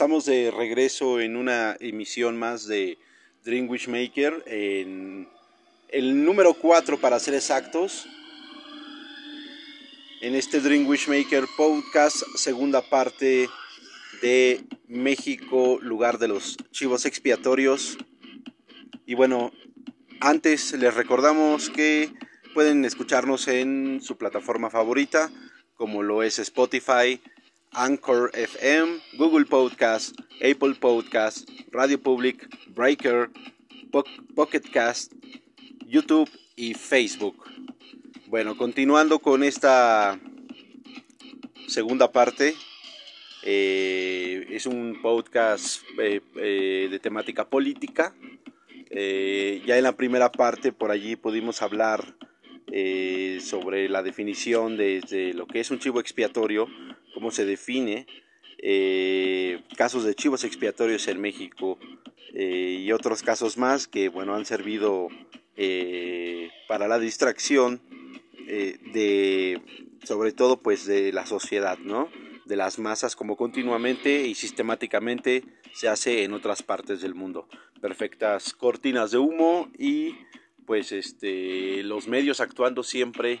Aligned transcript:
estamos 0.00 0.24
de 0.24 0.50
regreso 0.50 1.20
en 1.20 1.36
una 1.36 1.76
emisión 1.78 2.38
más 2.38 2.66
de 2.66 2.96
Dream 3.44 3.68
Wishmaker, 3.68 4.42
en 4.46 5.28
el 5.90 6.24
número 6.24 6.54
4 6.54 6.98
para 6.98 7.20
ser 7.20 7.34
exactos. 7.34 8.06
En 10.22 10.34
este 10.34 10.60
Dream 10.60 10.88
Wishmaker 10.88 11.44
podcast, 11.54 12.16
segunda 12.34 12.80
parte 12.80 13.50
de 14.22 14.64
México, 14.88 15.78
lugar 15.82 16.16
de 16.16 16.28
los 16.28 16.56
chivos 16.70 17.04
expiatorios. 17.04 17.98
Y 19.04 19.12
bueno, 19.12 19.52
antes 20.20 20.72
les 20.72 20.94
recordamos 20.94 21.68
que 21.68 22.10
pueden 22.54 22.86
escucharnos 22.86 23.48
en 23.48 24.00
su 24.00 24.16
plataforma 24.16 24.70
favorita, 24.70 25.30
como 25.74 26.02
lo 26.02 26.22
es 26.22 26.38
Spotify, 26.38 27.20
Anchor 27.72 28.30
FM, 28.34 29.00
Google 29.16 29.46
Podcast, 29.46 30.18
Apple 30.42 30.74
Podcast, 30.80 31.48
Radio 31.70 32.00
Public, 32.02 32.48
Breaker, 32.74 33.30
Pocket 34.34 34.62
Cast, 34.72 35.12
YouTube 35.86 36.28
y 36.56 36.74
Facebook. 36.74 37.44
Bueno, 38.26 38.56
continuando 38.56 39.18
con 39.18 39.42
esta 39.42 40.18
segunda 41.66 42.10
parte, 42.12 42.54
eh, 43.42 44.46
es 44.50 44.66
un 44.66 45.00
podcast 45.00 45.82
eh, 45.98 46.20
eh, 46.36 46.88
de 46.90 46.98
temática 46.98 47.48
política. 47.48 48.14
ya 48.90 49.76
en 49.76 49.82
la 49.82 49.96
primera 49.96 50.32
parte 50.32 50.72
por 50.72 50.90
allí 50.90 51.16
pudimos 51.16 51.62
hablar 51.62 52.16
sobre 53.40 53.88
la 53.88 54.02
definición 54.02 54.76
de, 54.76 55.32
lo 55.34 55.46
que 55.46 55.60
es 55.60 55.70
un 55.70 55.78
chivo 55.78 56.00
expiatorio 56.00 56.68
cómo 57.14 57.30
se 57.30 57.44
define, 57.44 58.06
eh, 58.58 59.62
casos 59.76 60.04
de 60.04 60.14
chivos 60.14 60.44
expiatorios 60.44 61.08
en 61.08 61.20
México 61.20 61.78
eh, 62.34 62.78
y 62.80 62.92
otros 62.92 63.22
casos 63.22 63.56
más 63.56 63.88
que 63.88 64.10
bueno 64.10 64.34
han 64.34 64.44
servido 64.44 65.08
eh, 65.56 66.50
para 66.68 66.86
la 66.86 66.98
distracción 66.98 67.80
de 68.46 69.62
sobre 70.02 70.32
todo 70.32 70.60
pues 70.60 70.84
de 70.84 71.12
la 71.12 71.24
sociedad, 71.24 71.78
¿no? 71.78 72.10
de 72.50 72.56
las 72.56 72.78
masas 72.80 73.14
como 73.16 73.36
continuamente 73.36 74.26
y 74.26 74.34
sistemáticamente 74.34 75.44
se 75.72 75.88
hace 75.88 76.24
en 76.24 76.32
otras 76.32 76.62
partes 76.62 77.00
del 77.00 77.14
mundo. 77.14 77.48
Perfectas 77.80 78.52
cortinas 78.54 79.12
de 79.12 79.18
humo 79.18 79.70
y 79.78 80.16
pues 80.66 80.90
este 80.92 81.82
los 81.84 82.08
medios 82.08 82.40
actuando 82.40 82.82
siempre 82.82 83.40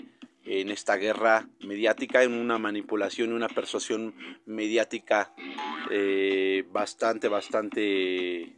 en 0.50 0.70
esta 0.70 0.96
guerra 0.96 1.48
mediática, 1.60 2.24
en 2.24 2.32
una 2.32 2.58
manipulación, 2.58 3.30
y 3.30 3.34
una 3.34 3.48
persuasión 3.48 4.16
mediática 4.46 5.32
eh, 5.90 6.64
bastante, 6.72 7.28
bastante 7.28 8.56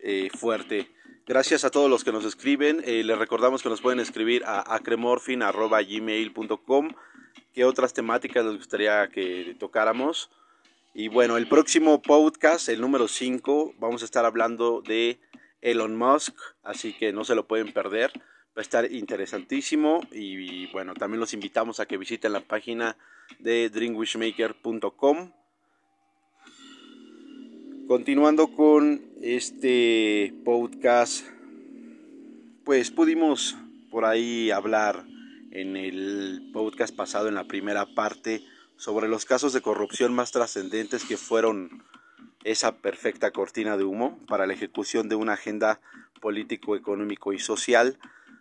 eh, 0.00 0.28
fuerte. 0.34 0.90
Gracias 1.26 1.64
a 1.64 1.70
todos 1.70 1.88
los 1.88 2.04
que 2.04 2.12
nos 2.12 2.26
escriben. 2.26 2.82
Eh, 2.84 3.02
les 3.04 3.18
recordamos 3.18 3.62
que 3.62 3.70
nos 3.70 3.80
pueden 3.80 4.00
escribir 4.00 4.42
a 4.44 4.74
acremorfin.gmail.com 4.74 6.90
qué 7.54 7.64
otras 7.64 7.94
temáticas 7.94 8.44
les 8.44 8.56
gustaría 8.56 9.08
que 9.08 9.56
tocáramos. 9.58 10.30
Y 10.92 11.08
bueno, 11.08 11.38
el 11.38 11.48
próximo 11.48 12.02
podcast, 12.02 12.68
el 12.68 12.82
número 12.82 13.08
5, 13.08 13.76
vamos 13.78 14.02
a 14.02 14.04
estar 14.04 14.26
hablando 14.26 14.82
de 14.82 15.18
Elon 15.62 15.96
Musk, 15.96 16.34
así 16.62 16.92
que 16.92 17.14
no 17.14 17.24
se 17.24 17.34
lo 17.34 17.46
pueden 17.46 17.72
perder. 17.72 18.12
Va 18.56 18.60
a 18.60 18.62
estar 18.62 18.92
interesantísimo 18.92 20.00
y, 20.12 20.66
bueno, 20.68 20.94
también 20.94 21.18
los 21.18 21.34
invitamos 21.34 21.80
a 21.80 21.86
que 21.86 21.98
visiten 21.98 22.32
la 22.32 22.40
página 22.40 22.96
de 23.40 23.68
dreamwishmaker.com. 23.68 25.32
Continuando 27.88 28.52
con 28.52 29.02
este 29.20 30.32
podcast, 30.44 31.26
pues 32.64 32.92
pudimos 32.92 33.56
por 33.90 34.04
ahí 34.04 34.52
hablar 34.52 35.04
en 35.50 35.76
el 35.76 36.50
podcast 36.52 36.94
pasado, 36.94 37.26
en 37.26 37.34
la 37.34 37.48
primera 37.48 37.86
parte, 37.86 38.40
sobre 38.76 39.08
los 39.08 39.24
casos 39.24 39.52
de 39.52 39.62
corrupción 39.62 40.14
más 40.14 40.30
trascendentes 40.30 41.04
que 41.04 41.16
fueron 41.16 41.82
esa 42.44 42.76
perfecta 42.76 43.32
cortina 43.32 43.76
de 43.76 43.82
humo 43.82 44.18
para 44.28 44.46
la 44.46 44.52
ejecución 44.52 45.08
de 45.08 45.16
una 45.16 45.32
agenda 45.32 45.80
político, 46.20 46.76
económico 46.76 47.32
y 47.32 47.40
social 47.40 47.98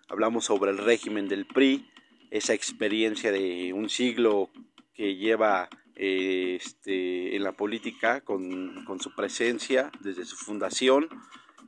hablamos 0.08 0.46
sobre 0.46 0.72
el 0.72 0.78
régimen 0.78 1.28
del 1.28 1.46
PRI, 1.46 1.90
esa 2.32 2.54
experiencia 2.54 3.32
de 3.32 3.74
un 3.74 3.90
siglo 3.90 4.50
que 4.96 5.16
lleva 5.16 5.70
eh, 5.96 6.58
este, 6.60 7.36
en 7.36 7.44
la 7.44 7.52
política 7.52 8.22
con, 8.22 8.86
su 9.00 9.14
presencia 9.16 9.92
desde 10.00 10.26
su 10.26 10.36
fundación, 10.36 11.08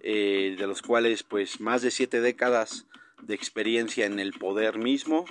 eh, 0.02 0.56
de 0.58 0.68
los 0.68 0.82
cuales 0.82 1.24
pues 1.24 1.60
más 1.60 1.82
de 1.82 1.92
siete 1.92 2.22
décadas 2.22 2.88
de 3.22 3.36
experiencia 3.36 4.06
en 4.06 4.20
el 4.20 4.34
poder 4.34 4.78
mismo 4.78 5.26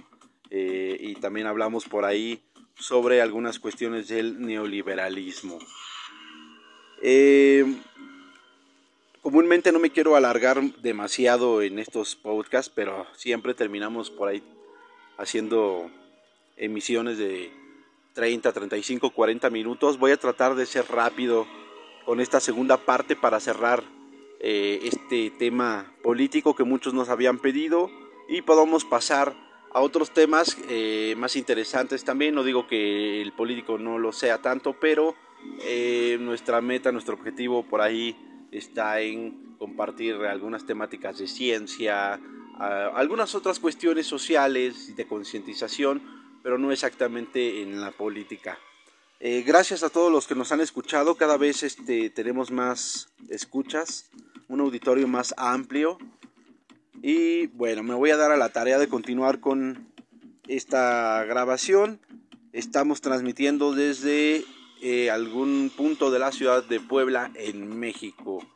eh, 0.51 0.97
y 1.01 1.15
también 1.17 1.47
hablamos 1.47 1.85
por 1.85 2.05
ahí 2.05 2.43
sobre 2.77 3.21
algunas 3.21 3.59
cuestiones 3.59 4.09
del 4.09 4.41
neoliberalismo. 4.41 5.59
Comúnmente 9.25 9.73
no 9.73 9.79
me 9.79 9.89
quiero 9.89 10.17
alargar 10.17 10.61
demasiado 10.83 11.63
en 11.63 11.79
estos 11.79 12.15
podcasts, 12.15 12.71
pero 12.73 13.07
siempre 13.17 13.55
terminamos 13.55 14.11
por 14.11 14.29
ahí 14.29 14.43
haciendo 15.17 15.91
emisiones 16.59 17.17
de 17.17 17.51
30, 18.13 18.53
35, 18.53 19.09
40 19.09 19.49
minutos. 19.49 19.99
Voy 19.99 20.13
a 20.13 20.19
tratar 20.19 20.57
de 20.57 20.67
ser 20.67 20.85
rápido 20.91 21.47
con 22.05 22.21
esta 22.21 22.39
segunda 22.39 22.77
parte 22.77 23.17
para 23.17 23.41
cerrar 23.41 23.83
eh, 24.41 24.81
este 24.83 25.31
tema 25.31 25.91
político 26.03 26.55
que 26.55 26.65
muchos 26.65 26.93
nos 26.93 27.09
habían 27.09 27.39
pedido 27.39 27.91
y 28.29 28.43
podamos 28.43 28.85
pasar 28.85 29.35
a 29.73 29.81
otros 29.81 30.11
temas 30.11 30.59
eh, 30.69 31.15
más 31.17 31.35
interesantes 31.37 32.05
también. 32.05 32.35
No 32.35 32.45
digo 32.45 32.67
que 32.67 33.23
el 33.23 33.33
político 33.33 33.79
no 33.79 33.99
lo 33.99 34.13
sea 34.13 34.43
tanto, 34.43 34.75
pero 34.79 35.15
eh, 35.63 36.19
nuestra 36.21 36.61
meta, 36.61 36.93
nuestro 36.93 37.15
objetivo 37.15 37.63
por 37.63 37.81
ahí 37.81 38.15
está 38.59 39.01
en 39.01 39.57
compartir 39.59 40.15
algunas 40.15 40.67
temáticas 40.67 41.19
de 41.19 41.27
ciencia, 41.27 42.21
algunas 42.59 43.35
otras 43.35 43.59
cuestiones 43.59 44.07
sociales 44.07 44.89
y 44.91 44.93
de 44.95 45.07
concientización, 45.07 46.03
pero 46.43 46.59
no 46.59 46.73
exactamente 46.73 47.63
en 47.63 47.81
la 47.81 47.91
política. 47.91 48.59
Eh, 49.21 49.43
gracias 49.47 49.83
a 49.83 49.91
todos 49.91 50.13
los 50.13 50.27
que 50.27 50.35
nos 50.35 50.53
han 50.53 50.61
escuchado, 50.61 51.15
cada 51.15 51.37
vez 51.37 51.63
este, 51.63 52.11
tenemos 52.11 52.51
más 52.51 53.09
escuchas, 53.31 54.11
un 54.49 54.61
auditorio 54.61 55.09
más 55.09 55.35
amplio 55.39 55.99
y 57.01 57.47
bueno, 57.49 57.83
me 57.83 57.95
voy 57.95 58.11
a 58.11 58.17
dar 58.17 58.33
a 58.33 58.37
la 58.37 58.51
tarea 58.51 58.79
de 58.79 58.89
continuar 58.89 59.41
con 59.41 59.89
esta 60.49 61.25
grabación. 61.25 62.01
Estamos 62.53 63.01
transmitiendo 63.01 63.73
desde 63.73 64.45
eh, 64.87 65.11
algún 65.11 65.73
punto 65.75 66.11
de 66.11 66.19
la 66.19 66.31
ciudad 66.31 66.63
de 66.63 66.79
Puebla 66.79 67.31
en 67.37 67.79
México. 67.79 68.47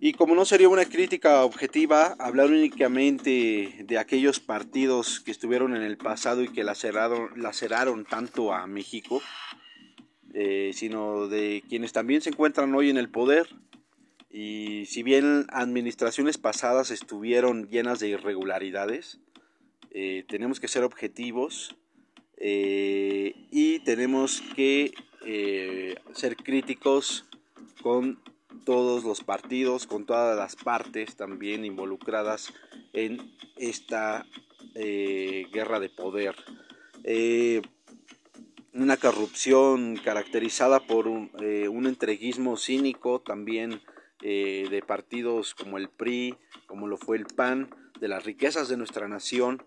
Y 0.00 0.14
como 0.14 0.34
no 0.34 0.46
sería 0.46 0.70
una 0.70 0.86
crítica 0.86 1.44
objetiva 1.44 2.16
hablar 2.18 2.46
únicamente 2.46 3.84
de 3.84 3.98
aquellos 3.98 4.40
partidos 4.40 5.20
que 5.20 5.30
estuvieron 5.30 5.76
en 5.76 5.82
el 5.82 5.98
pasado 5.98 6.42
y 6.42 6.48
que 6.48 6.64
laceraron, 6.64 7.28
laceraron 7.36 8.06
tanto 8.06 8.54
a 8.54 8.66
México, 8.66 9.20
eh, 10.32 10.70
sino 10.72 11.28
de 11.28 11.62
quienes 11.68 11.92
también 11.92 12.22
se 12.22 12.30
encuentran 12.30 12.74
hoy 12.74 12.88
en 12.88 12.96
el 12.96 13.10
poder. 13.10 13.46
Y 14.30 14.86
si 14.86 15.02
bien 15.02 15.44
administraciones 15.50 16.38
pasadas 16.38 16.90
estuvieron 16.90 17.68
llenas 17.68 18.00
de 18.00 18.08
irregularidades, 18.08 19.20
eh, 19.90 20.24
tenemos 20.26 20.60
que 20.60 20.68
ser 20.68 20.82
objetivos 20.82 21.76
eh, 22.40 23.34
y 23.50 23.80
tenemos 23.80 24.42
que 24.54 24.92
eh, 25.24 25.96
ser 26.14 26.36
críticos 26.36 27.24
con 27.82 28.20
todos 28.64 29.02
los 29.02 29.24
partidos, 29.24 29.86
con 29.86 30.06
todas 30.06 30.36
las 30.36 30.54
partes 30.54 31.16
también 31.16 31.64
involucradas 31.64 32.52
en 32.92 33.32
esta 33.56 34.26
eh, 34.74 35.46
guerra 35.52 35.80
de 35.80 35.88
poder. 35.88 36.36
una 38.72 38.96
corrupción 38.96 39.96
caracterizada 39.96 40.78
por 40.80 41.08
un, 41.08 41.32
un 41.70 41.86
entreguismo 41.86 42.56
cínico 42.56 43.20
también 43.20 43.80
de 44.20 44.82
partidos 44.86 45.54
como 45.54 45.78
el 45.78 45.88
PRI, 45.88 46.36
como 46.66 46.86
lo 46.86 46.96
fue 46.96 47.16
el 47.16 47.26
PAN, 47.26 47.70
de 48.00 48.08
las 48.08 48.24
riquezas 48.24 48.68
de 48.68 48.76
nuestra 48.76 49.08
nación 49.08 49.62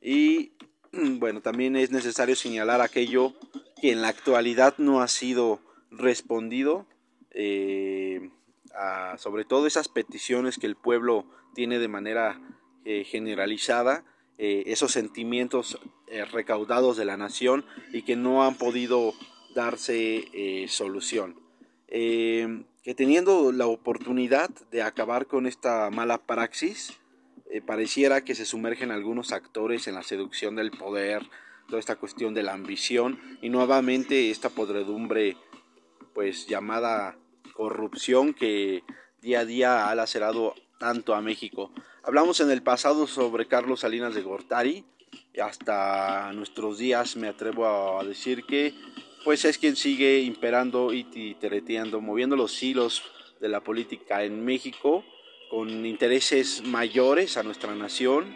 y 0.00 0.52
bueno, 0.92 1.40
también 1.40 1.76
es 1.76 1.90
necesario 1.90 2.36
señalar 2.36 2.80
aquello 2.80 3.34
que 3.80 3.92
en 3.92 4.02
la 4.02 4.08
actualidad 4.08 4.74
no 4.78 5.00
ha 5.00 5.08
sido 5.08 5.60
respondido, 5.90 6.86
eh, 7.30 8.30
sobre 9.16 9.44
todo 9.44 9.66
esas 9.66 9.88
peticiones 9.88 10.58
que 10.58 10.66
el 10.66 10.76
pueblo 10.76 11.26
tiene 11.54 11.78
de 11.78 11.88
manera 11.88 12.40
eh, 12.84 13.04
generalizada, 13.04 14.04
eh, 14.38 14.64
esos 14.66 14.92
sentimientos 14.92 15.78
recaudados 16.30 16.98
de 16.98 17.06
la 17.06 17.16
nación 17.16 17.64
y 17.92 18.02
que 18.02 18.16
no 18.16 18.44
han 18.44 18.56
podido 18.56 19.14
darse 19.54 20.66
solución. 20.68 21.40
Que 21.88 22.94
teniendo 22.94 23.50
la 23.52 23.66
oportunidad 23.66 24.50
de 24.70 24.82
acabar 24.82 25.26
con 25.26 25.46
esta 25.46 25.88
mala 25.90 26.18
praxis, 26.18 26.92
eh, 27.52 27.60
pareciera 27.60 28.24
que 28.24 28.34
se 28.34 28.46
sumergen 28.46 28.90
algunos 28.90 29.30
actores 29.30 29.86
en 29.86 29.94
la 29.94 30.02
seducción 30.02 30.56
del 30.56 30.70
poder, 30.70 31.28
toda 31.68 31.80
esta 31.80 31.96
cuestión 31.96 32.32
de 32.32 32.42
la 32.42 32.54
ambición 32.54 33.20
y 33.42 33.50
nuevamente 33.50 34.30
esta 34.30 34.48
podredumbre 34.48 35.36
pues 36.14 36.46
llamada 36.46 37.18
corrupción 37.52 38.32
que 38.32 38.84
día 39.20 39.40
a 39.40 39.44
día 39.44 39.90
ha 39.90 39.94
lacerado 39.94 40.54
tanto 40.78 41.14
a 41.14 41.20
México. 41.20 41.70
Hablamos 42.02 42.40
en 42.40 42.50
el 42.50 42.62
pasado 42.62 43.06
sobre 43.06 43.46
Carlos 43.48 43.80
Salinas 43.80 44.14
de 44.14 44.22
Gortari, 44.22 44.86
y 45.34 45.40
hasta 45.40 46.32
nuestros 46.32 46.78
días 46.78 47.16
me 47.16 47.28
atrevo 47.28 48.00
a 48.00 48.04
decir 48.04 48.44
que 48.46 48.72
pues 49.24 49.44
es 49.44 49.58
quien 49.58 49.76
sigue 49.76 50.20
imperando 50.20 50.94
y 50.94 51.04
titereteando, 51.04 52.00
moviendo 52.00 52.34
los 52.34 52.62
hilos 52.62 53.02
de 53.42 53.50
la 53.50 53.60
política 53.60 54.24
en 54.24 54.42
México 54.42 55.04
con 55.52 55.84
intereses 55.84 56.62
mayores 56.64 57.36
a 57.36 57.42
nuestra 57.42 57.74
nación. 57.74 58.34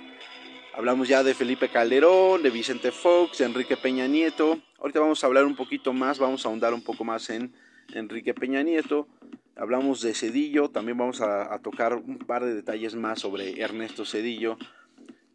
Hablamos 0.74 1.08
ya 1.08 1.22
de 1.22 1.32
Felipe 1.32 1.70
Calderón, 1.70 2.42
de 2.42 2.50
Vicente 2.50 2.92
Fox, 2.92 3.38
de 3.38 3.46
Enrique 3.46 3.78
Peña 3.78 4.06
Nieto. 4.06 4.58
Ahorita 4.78 5.00
vamos 5.00 5.24
a 5.24 5.26
hablar 5.26 5.46
un 5.46 5.56
poquito 5.56 5.94
más, 5.94 6.18
vamos 6.18 6.44
a 6.44 6.50
ahondar 6.50 6.74
un 6.74 6.82
poco 6.82 7.04
más 7.04 7.30
en 7.30 7.54
Enrique 7.94 8.34
Peña 8.34 8.62
Nieto. 8.62 9.08
Hablamos 9.56 10.02
de 10.02 10.12
Cedillo, 10.12 10.68
también 10.68 10.98
vamos 10.98 11.22
a, 11.22 11.54
a 11.54 11.58
tocar 11.60 11.94
un 11.94 12.18
par 12.18 12.44
de 12.44 12.52
detalles 12.52 12.94
más 12.94 13.20
sobre 13.20 13.62
Ernesto 13.62 14.04
Cedillo. 14.04 14.58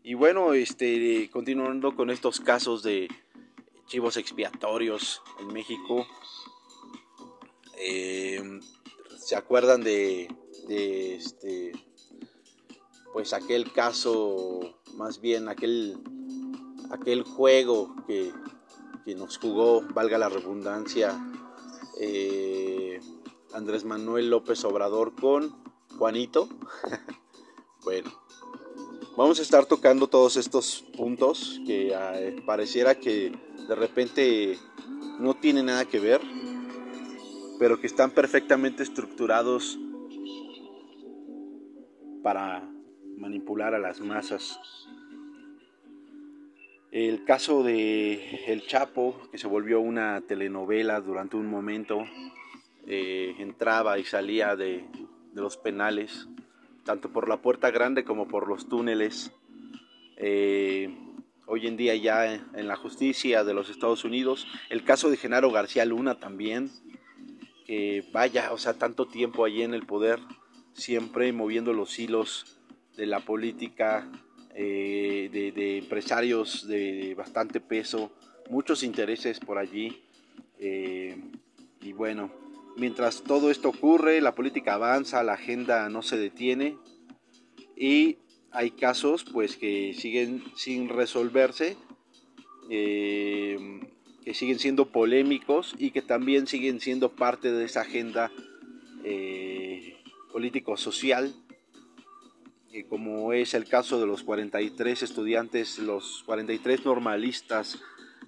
Y 0.03 0.13
bueno, 0.13 0.53
este, 0.53 1.31
continuando 1.31 1.95
con 1.95 2.11
estos 2.11 2.41
casos 2.41 2.83
de 2.83 3.07
chivos 3.87 4.17
expiatorios 4.17 5.23
en 5.39 5.47
México, 5.47 6.05
eh, 7.79 8.59
¿se 9.17 9.35
acuerdan 9.35 9.81
de, 9.83 10.27
de, 10.67 11.15
este, 11.15 11.71
pues 13.13 13.33
aquel 13.33 13.71
caso, 13.71 14.59
más 14.95 15.21
bien 15.21 15.49
aquel, 15.49 15.97
aquel 16.91 17.23
juego 17.23 17.95
que, 18.07 18.31
que 19.05 19.15
nos 19.15 19.37
jugó, 19.37 19.81
valga 19.93 20.17
la 20.17 20.29
redundancia, 20.29 21.19
eh, 21.99 22.99
Andrés 23.53 23.85
Manuel 23.85 24.29
López 24.29 24.63
Obrador 24.63 25.13
con 25.15 25.55
Juanito? 25.97 26.47
bueno 27.83 28.11
Vamos 29.17 29.39
a 29.39 29.41
estar 29.41 29.65
tocando 29.65 30.07
todos 30.07 30.37
estos 30.37 30.85
puntos 30.95 31.59
que 31.67 31.93
eh, 31.93 32.41
pareciera 32.45 32.95
que 32.95 33.33
de 33.67 33.75
repente 33.75 34.57
no 35.19 35.33
tienen 35.33 35.65
nada 35.65 35.83
que 35.83 35.99
ver, 35.99 36.21
pero 37.59 37.79
que 37.81 37.87
están 37.87 38.11
perfectamente 38.11 38.83
estructurados 38.83 39.77
para 42.21 42.67
manipular 43.17 43.73
a 43.73 43.79
las 43.79 43.99
masas. 43.99 44.59
El 46.91 47.23
caso 47.23 47.63
de 47.63 48.43
El 48.47 48.67
Chapo, 48.67 49.29
que 49.31 49.37
se 49.37 49.47
volvió 49.47 49.79
una 49.79 50.21
telenovela 50.21 50.99
durante 50.99 51.37
un 51.37 51.47
momento, 51.47 52.03
eh, 52.85 53.35
entraba 53.39 53.97
y 53.97 54.03
salía 54.03 54.55
de, 54.55 54.85
los 55.33 55.55
penales 55.55 56.27
tanto 56.83 57.09
por 57.13 57.29
la 57.29 57.41
puerta 57.41 57.71
grande 57.71 58.03
como 58.03 58.27
por 58.27 58.47
los 58.47 58.67
túneles. 58.67 59.31
Eh, 60.17 60.93
hoy 61.45 61.67
en 61.67 61.77
día 61.77 61.95
ya 61.95 62.33
en 62.33 62.67
la 62.67 62.75
justicia 62.75 63.43
de 63.43 63.53
los 63.53 63.69
Estados 63.69 64.03
Unidos, 64.03 64.47
el 64.69 64.83
caso 64.83 65.09
de 65.09 65.17
Genaro 65.17 65.51
García 65.51 65.85
Luna 65.85 66.19
también, 66.19 66.69
que 67.65 68.03
vaya, 68.11 68.51
o 68.51 68.57
sea, 68.57 68.73
tanto 68.73 69.07
tiempo 69.07 69.45
allí 69.45 69.61
en 69.61 69.73
el 69.73 69.85
poder, 69.85 70.19
siempre 70.73 71.31
moviendo 71.33 71.73
los 71.73 71.97
hilos 71.99 72.59
de 72.95 73.05
la 73.05 73.19
política, 73.19 74.09
eh, 74.55 75.29
de, 75.31 75.77
empresarios 75.77 76.67
de 76.67 77.15
bastante 77.15 77.59
peso, 77.59 78.11
muchos 78.49 78.83
intereses 78.83 79.39
por 79.39 79.57
allí. 79.57 80.03
Eh, 80.59 81.17
y 81.81 81.93
bueno, 81.93 82.31
Mientras 82.77 83.23
todo 83.23 83.51
esto 83.51 83.69
ocurre, 83.69 84.21
la 84.21 84.33
política 84.33 84.75
avanza, 84.75 85.23
la 85.23 85.33
agenda 85.33 85.89
no 85.89 86.01
se 86.01 86.17
detiene 86.17 86.77
y 87.75 88.17
hay 88.51 88.71
casos 88.71 89.25
pues 89.25 89.57
que 89.57 89.93
siguen 89.93 90.43
sin 90.55 90.87
resolverse, 90.87 91.75
eh, 92.69 93.81
que 94.23 94.33
siguen 94.33 94.59
siendo 94.59 94.87
polémicos 94.89 95.75
y 95.77 95.91
que 95.91 96.01
también 96.01 96.47
siguen 96.47 96.79
siendo 96.79 97.11
parte 97.11 97.51
de 97.51 97.65
esa 97.65 97.81
agenda 97.81 98.31
político-social, 100.31 101.33
como 102.89 103.33
es 103.33 103.53
el 103.53 103.67
caso 103.67 103.99
de 103.99 104.07
los 104.07 104.23
43 104.23 105.03
estudiantes, 105.03 105.77
los 105.79 106.23
43 106.25 106.85
normalistas 106.85 107.81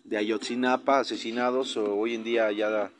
de 0.03 0.17
Ayotzinapa 0.17 0.99
asesinados, 0.99 1.77
hoy 1.77 2.15
en 2.15 2.23
día 2.23 2.51
ya 2.51 2.91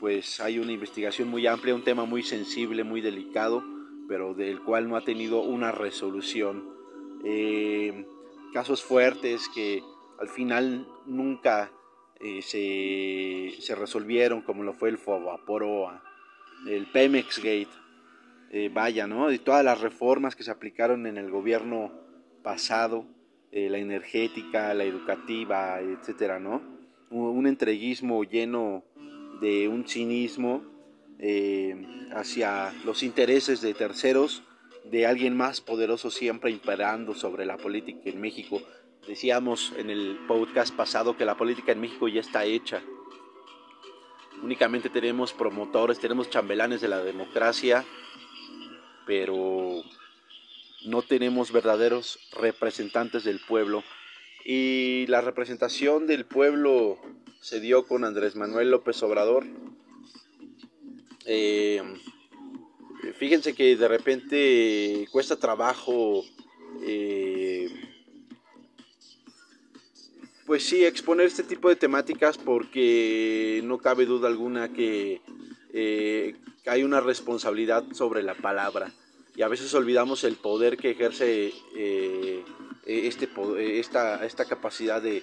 pues 0.00 0.40
hay 0.40 0.58
una 0.58 0.72
investigación 0.72 1.28
muy 1.28 1.46
amplia, 1.46 1.74
un 1.74 1.84
tema 1.84 2.06
muy 2.06 2.22
sensible, 2.22 2.84
muy 2.84 3.02
delicado, 3.02 3.62
pero 4.08 4.32
del 4.32 4.60
cual 4.62 4.88
no 4.88 4.96
ha 4.96 5.04
tenido 5.04 5.42
una 5.42 5.70
resolución. 5.72 6.64
Eh, 7.24 8.06
casos 8.54 8.82
fuertes 8.82 9.48
que 9.54 9.82
al 10.18 10.28
final 10.28 10.88
nunca 11.04 11.70
eh, 12.18 12.42
se, 12.42 13.74
resolvieron, 13.74 14.40
como 14.42 14.62
lo 14.62 14.72
fue 14.72 14.88
el 14.88 14.98
Fobaporoa, 14.98 16.02
el 16.66 16.86
Pemex 16.86 17.38
Gate, 17.38 17.68
eh, 18.50 18.70
vaya, 18.72 19.06
¿no? 19.06 19.32
Y 19.32 19.38
todas 19.38 19.64
las 19.64 19.80
reformas 19.80 20.36
que 20.36 20.42
se 20.42 20.50
aplicaron 20.50 21.06
en 21.06 21.16
el 21.16 21.30
gobierno 21.30 21.92
pasado, 22.42 23.06
la 23.52 23.78
energética, 23.78 24.72
la 24.74 24.84
educativa, 24.84 25.80
etcétera, 25.80 26.38
¿no? 26.38 26.62
un 27.10 27.46
entreguismo 27.46 28.22
lleno 28.22 28.84
de 29.40 29.68
un 29.68 29.86
cinismo 29.86 30.62
eh, 31.18 31.74
hacia 32.12 32.72
los 32.84 33.02
intereses 33.02 33.60
de 33.60 33.74
terceros, 33.74 34.42
de 34.84 35.06
alguien 35.06 35.36
más 35.36 35.60
poderoso 35.60 36.10
siempre 36.10 36.50
imperando 36.50 37.14
sobre 37.14 37.46
la 37.46 37.56
política 37.56 38.08
en 38.08 38.20
México. 38.20 38.62
Decíamos 39.06 39.72
en 39.76 39.90
el 39.90 40.18
podcast 40.28 40.74
pasado 40.74 41.16
que 41.16 41.24
la 41.24 41.36
política 41.36 41.72
en 41.72 41.80
México 41.80 42.08
ya 42.08 42.20
está 42.20 42.44
hecha. 42.44 42.80
Únicamente 44.42 44.88
tenemos 44.88 45.32
promotores, 45.32 45.98
tenemos 45.98 46.30
chambelanes 46.30 46.80
de 46.80 46.88
la 46.88 47.02
democracia, 47.02 47.84
pero 49.06 49.82
no 50.84 51.02
tenemos 51.02 51.52
verdaderos 51.52 52.18
representantes 52.32 53.24
del 53.24 53.40
pueblo. 53.40 53.82
Y 54.44 55.06
la 55.08 55.20
representación 55.20 56.06
del 56.06 56.24
pueblo 56.24 56.98
se 57.40 57.60
dio 57.60 57.86
con 57.86 58.04
Andrés 58.04 58.36
Manuel 58.36 58.70
López 58.70 59.02
Obrador. 59.02 59.46
Eh, 61.26 61.82
fíjense 63.18 63.54
que 63.54 63.76
de 63.76 63.88
repente 63.88 65.06
cuesta 65.10 65.36
trabajo, 65.36 66.24
eh, 66.82 67.68
pues 70.46 70.64
sí, 70.64 70.84
exponer 70.84 71.26
este 71.26 71.42
tipo 71.42 71.68
de 71.68 71.76
temáticas 71.76 72.38
porque 72.38 73.60
no 73.64 73.78
cabe 73.78 74.06
duda 74.06 74.28
alguna 74.28 74.72
que 74.72 75.20
eh, 75.72 76.34
hay 76.66 76.82
una 76.82 77.00
responsabilidad 77.00 77.84
sobre 77.92 78.22
la 78.22 78.34
palabra 78.34 78.92
y 79.36 79.42
a 79.42 79.48
veces 79.48 79.72
olvidamos 79.74 80.24
el 80.24 80.36
poder 80.36 80.76
que 80.76 80.90
ejerce 80.90 81.52
este, 82.86 83.28
esta, 83.78 84.24
esta 84.24 84.44
capacidad 84.44 85.00
de, 85.00 85.22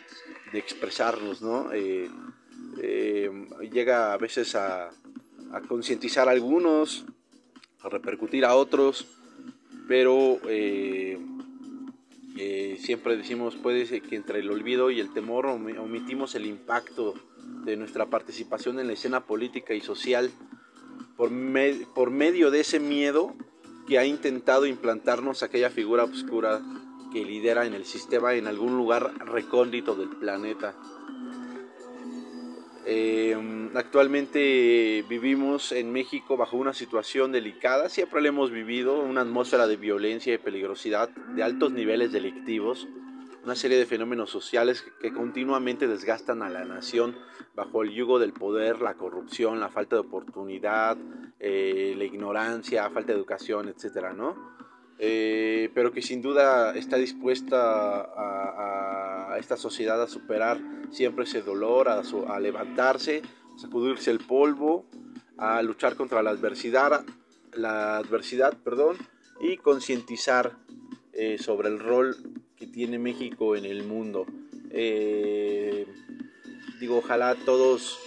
expresarnos, 0.54 1.42
¿no? 1.42 1.74
Eh, 1.74 2.10
eh, 2.82 3.30
llega 3.72 4.14
a 4.14 4.18
veces 4.18 4.56
a, 4.56 4.90
concientizar 5.68 6.30
a 6.30 6.32
algunos, 6.32 7.06
a 7.82 7.90
repercutir 7.90 8.46
a 8.46 8.56
otros, 8.56 9.08
pero 9.88 10.40
eh, 10.48 11.20
siempre 12.80 13.18
decimos 13.18 13.56
puede 13.56 13.86
ser 13.86 14.02
que 14.02 14.16
entre 14.16 14.40
el 14.40 14.50
olvido 14.50 14.90
y 14.90 15.00
el 15.00 15.12
temor 15.14 15.48
omitimos 15.48 16.36
el 16.36 16.46
impacto 16.46 17.14
de 17.66 17.76
nuestra 17.76 18.06
participación 18.06 18.80
en 18.80 18.88
la 18.88 18.94
escena 18.94 19.26
política 19.26 19.74
y 19.74 19.82
social 19.82 20.32
por, 21.18 21.32
por 21.94 22.12
medio 22.12 22.52
de 22.52 22.62
ese 22.62 22.80
miedo 22.80 23.34
que 23.88 23.98
ha 23.98 24.06
intentado 24.06 24.66
implantarnos 24.66 25.44
aquella 25.44 25.70
figura 25.70 26.04
oscura 26.04 26.62
que 27.12 27.26
lidera 27.26 27.66
en 27.66 27.74
el 27.74 27.86
sistema 27.86 28.34
en 28.36 28.48
algún 28.48 28.78
lugar 28.78 29.14
recóndito 29.26 29.96
del 29.96 30.10
planeta. 30.10 30.76
Em, 32.90 33.76
actualmente 33.76 35.04
vivimos 35.10 35.74
en 35.74 35.92
México 35.92 36.38
bajo 36.38 36.56
una 36.56 36.74
situación 36.74 37.34
delicada, 37.34 37.90
siempre 37.90 38.22
lo 38.22 38.30
hemos 38.30 38.52
vivido, 38.52 39.02
una 39.02 39.22
atmósfera 39.22 39.68
de 39.68 39.76
violencia 39.76 40.34
y 40.34 40.38
peligrosidad, 40.38 41.10
de 41.10 41.44
altos 41.44 41.74
niveles 41.74 42.14
delictivos. 42.14 42.88
Una 43.48 43.56
serie 43.56 43.78
de 43.78 43.86
fenómenos 43.86 44.30
sociales 44.30 44.84
que 45.00 45.14
continuamente 45.14 45.88
desgastan 45.88 46.44
a 46.44 46.50
la 46.50 46.66
nación 46.66 47.16
bajo 47.56 47.82
el 47.82 47.92
yugo 47.92 48.20
del 48.20 48.34
poder, 48.34 48.82
la 48.82 48.96
corrupción, 48.96 49.62
la 49.62 49.70
falta 49.70 49.96
de 49.96 50.02
oportunidad, 50.02 50.98
eh, 51.40 51.94
la 51.96 52.04
ignorancia, 52.04 52.90
falta 52.90 53.14
de 53.14 53.18
educación, 53.18 53.70
etcétera, 53.70 54.12
¿no? 54.12 54.36
Eh, 55.00 55.72
pero 55.74 55.94
que 55.94 56.02
sin 56.02 56.22
duda 56.22 56.76
está 56.76 56.98
dispuesta 56.98 58.02
a, 58.02 59.38
esta 59.40 59.56
sociedad 59.56 60.02
a 60.04 60.10
superar 60.10 60.60
siempre 60.92 61.24
ese 61.24 61.42
dolor, 61.42 61.88
a, 61.88 62.40
levantarse, 62.42 63.22
a 63.56 63.60
sacudirse 63.60 64.12
el 64.12 64.20
polvo, 64.20 64.86
a 65.38 65.62
luchar 65.62 65.96
contra 65.96 66.22
la 66.22 66.32
adversidad, 66.32 67.06
la 67.54 67.96
adversidad, 67.96 68.58
perdón, 68.58 68.98
y 69.40 69.56
concientizar 69.56 70.58
eh, 71.14 71.38
sobre 71.38 71.70
el 71.70 71.80
rol 71.80 72.37
que 72.58 72.68
tiene 72.68 73.00
México 73.00 73.56
en 73.56 73.66
el 73.66 73.84
mundo. 73.84 74.26
Eh, 74.72 75.86
digo, 76.80 76.98
ojalá 76.98 77.36
todos 77.36 78.00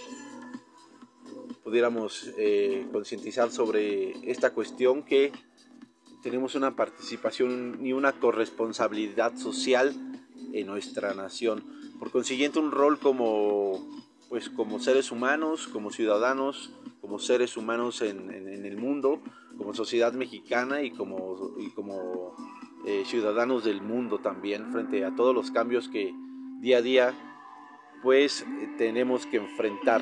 pudiéramos 1.63 2.31
eh, 2.37 2.85
concientizar 2.91 3.51
sobre 3.51 4.29
esta 4.29 4.51
cuestión 4.51 5.03
que 5.03 5.31
tenemos 6.21 6.55
una 6.55 6.75
participación 6.75 7.79
y 7.81 7.93
una 7.93 8.13
corresponsabilidad 8.13 9.35
social 9.37 9.95
en 10.53 10.67
nuestra 10.67 11.13
nación. 11.13 11.63
Por 11.99 12.11
consiguiente, 12.11 12.59
un 12.59 12.71
rol 12.71 12.99
como, 12.99 13.87
pues, 14.29 14.49
como 14.49 14.79
seres 14.79 15.11
humanos, 15.11 15.67
como 15.67 15.91
ciudadanos, 15.91 16.71
como 16.99 17.19
seres 17.19 17.57
humanos 17.57 18.01
en, 18.01 18.29
el 18.31 18.77
mundo, 18.77 19.21
como 19.57 19.73
sociedad 19.73 20.13
mexicana 20.13 20.81
y 20.83 20.91
como, 20.91 21.55
y 21.59 21.69
como 21.71 22.35
eh, 22.85 23.03
ciudadanos 23.05 23.63
del 23.63 23.81
mundo 23.81 24.19
también, 24.19 24.71
frente 24.71 25.05
a 25.05 25.15
todos 25.15 25.35
los 25.35 25.51
cambios 25.51 25.87
que 25.87 26.13
día 26.59 26.77
a 26.77 26.81
día 26.81 27.13
pues 28.01 28.45
tenemos 28.77 29.25
que 29.25 29.37
enfrentar. 29.37 30.01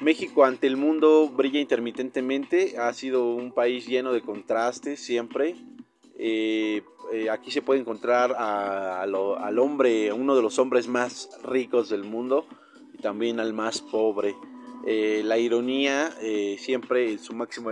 México 0.00 0.44
ante 0.44 0.66
el 0.66 0.76
mundo 0.76 1.28
brilla 1.28 1.58
intermitentemente, 1.58 2.78
ha 2.78 2.92
sido 2.92 3.34
un 3.34 3.52
país 3.52 3.86
lleno 3.86 4.12
de 4.12 4.20
contrastes 4.20 5.00
siempre. 5.00 5.56
Eh, 6.18 6.82
eh, 7.12 7.30
aquí 7.30 7.50
se 7.50 7.62
puede 7.62 7.80
encontrar 7.80 8.34
al 8.36 9.58
hombre, 9.58 10.12
uno 10.12 10.36
de 10.36 10.42
los 10.42 10.58
hombres 10.58 10.88
más 10.88 11.30
ricos 11.42 11.88
del 11.88 12.04
mundo 12.04 12.46
y 12.94 12.98
también 12.98 13.40
al 13.40 13.52
más 13.52 13.80
pobre. 13.80 14.34
Eh, 14.86 15.22
la 15.24 15.38
ironía 15.38 16.14
siempre 16.58 17.10
en 17.10 17.18
su 17.18 17.34
máximo 17.34 17.70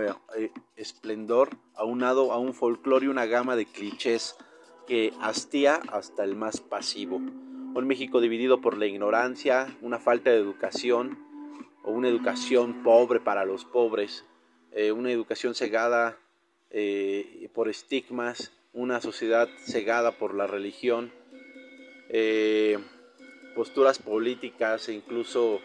esplendor, 0.75 1.49
aunado 1.75 2.33
a 2.33 2.37
un 2.37 2.53
folclore 2.53 3.05
y 3.05 3.09
una 3.09 3.25
gama 3.25 3.55
de 3.55 3.65
clichés 3.65 4.35
que 4.85 5.13
hastía 5.21 5.75
hasta 5.91 6.23
el 6.23 6.35
más 6.35 6.59
pasivo. 6.59 7.17
Un 7.17 7.87
México 7.87 8.21
dividido 8.21 8.61
por 8.61 8.77
la 8.77 8.85
ignorancia, 8.85 9.75
una 9.81 9.99
falta 9.99 10.29
de 10.29 10.37
educación, 10.37 11.17
o 11.85 11.91
una 11.91 12.09
educación 12.09 12.81
pobre 12.83 13.19
para 13.19 13.45
los 13.45 13.63
pobres, 13.63 14.25
eh, 14.71 14.91
una 14.91 15.11
educación 15.11 15.53
cegada 15.53 16.17
eh, 16.71 17.47
por 17.53 17.69
estigmas, 17.69 18.51
una 18.73 19.01
sociedad 19.01 19.47
cegada 19.59 20.17
por 20.17 20.33
la 20.33 20.47
religión, 20.47 21.11
eh, 22.09 22.79
posturas 23.55 23.99
políticas 23.99 24.89
e 24.89 24.93
incluso 24.93 25.61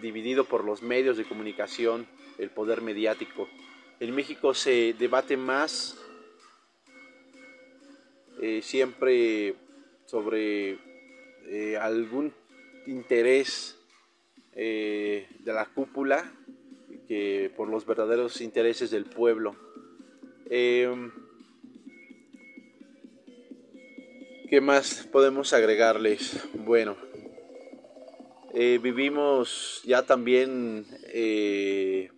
dividido 0.00 0.44
por 0.44 0.64
los 0.64 0.82
medios 0.82 1.16
de 1.16 1.24
comunicación, 1.24 2.06
el 2.38 2.50
poder 2.50 2.82
mediático. 2.82 3.48
En 4.00 4.14
México 4.14 4.54
se 4.54 4.94
debate 4.98 5.36
más 5.36 5.98
siempre 8.62 9.54
sobre 10.06 10.78
algún 11.80 12.32
interés 12.86 13.78
eh, 14.60 15.28
de 15.38 15.52
la 15.52 15.66
cúpula 15.66 16.32
que 17.06 17.52
por 17.56 17.68
los 17.68 17.86
verdaderos 17.86 18.40
intereses 18.40 18.90
del 18.90 19.04
pueblo. 19.04 19.54
Em, 20.50 21.12
¿Qué 24.50 24.60
más 24.60 25.06
podemos 25.12 25.52
agregarles? 25.52 26.48
Bueno, 26.54 26.96
eh, 28.54 28.78
vivimos 28.82 29.82
ya 29.84 30.04
también 30.04 30.86
eh, 31.12 32.10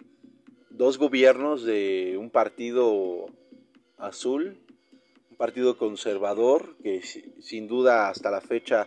dos 0.71 0.99
gobiernos 0.99 1.65
de 1.65 2.17
un 2.19 2.31
partido 2.31 3.27
azul, 3.99 4.57
un 5.31 5.37
partido 5.37 5.77
conservador 5.77 6.77
que 6.83 7.03
sin 7.03 7.69
duda 7.69 8.09
hasta 8.09 8.31
la 8.31 8.41
fecha 8.41 8.87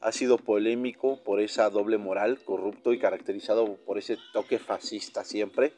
ha 0.00 0.12
sido 0.12 0.36
polémico 0.36 1.18
por 1.24 1.40
esa 1.40 1.70
doble 1.70 1.96
moral, 1.96 2.38
corrupto 2.44 2.92
y 2.92 2.98
caracterizado 2.98 3.76
por 3.86 3.96
ese 3.96 4.18
toque 4.34 4.58
fascista 4.58 5.24
siempre. 5.24 5.72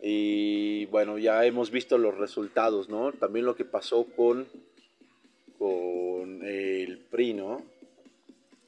Y 0.00 0.86
bueno, 0.86 1.18
ya 1.18 1.44
hemos 1.44 1.72
visto 1.72 1.98
los 1.98 2.16
resultados, 2.16 2.88
¿no? 2.88 3.10
También 3.10 3.44
lo 3.44 3.56
que 3.56 3.64
pasó 3.64 4.04
con, 4.04 4.46
con 5.58 6.44
el 6.44 6.98
PRI, 7.10 7.34
¿no? 7.34 7.62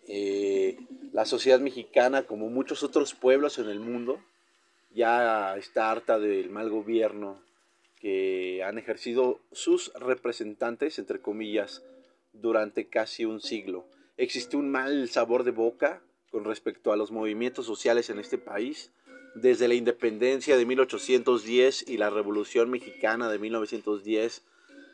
Eh, 0.09 0.77
la 1.13 1.25
sociedad 1.25 1.61
mexicana, 1.61 2.23
como 2.23 2.49
muchos 2.49 2.83
otros 2.83 3.15
pueblos 3.15 3.59
en 3.59 3.69
el 3.69 3.81
mundo, 3.81 4.21
ya 4.93 5.57
está 5.57 5.91
harta 5.91 6.19
del 6.19 6.51
mal 6.51 6.71
gobierno 6.71 7.41
que 8.01 8.63
han 8.65 8.79
ejercido 8.79 9.41
sus 9.53 9.93
representantes, 9.95 10.99
entre 10.99 11.21
comillas, 11.21 11.83
durante 12.33 12.89
casi 12.89 13.25
un 13.25 13.41
siglo 13.41 13.85
existe 14.21 14.59
un 14.59 14.71
mal 14.71 15.09
sabor 15.09 15.45
de 15.45 15.51
boca 15.51 16.03
con 16.31 16.45
respecto 16.45 16.93
a 16.93 16.97
los 16.97 17.11
movimientos 17.11 17.65
sociales 17.65 18.11
en 18.11 18.19
este 18.19 18.37
país. 18.37 18.91
Desde 19.35 19.67
la 19.67 19.75
independencia 19.75 20.57
de 20.57 20.67
1810 20.67 21.89
y 21.89 21.97
la 21.97 22.11
Revolución 22.11 22.71
Mexicana 22.71 23.31
de 23.31 23.39
1910 23.39 24.43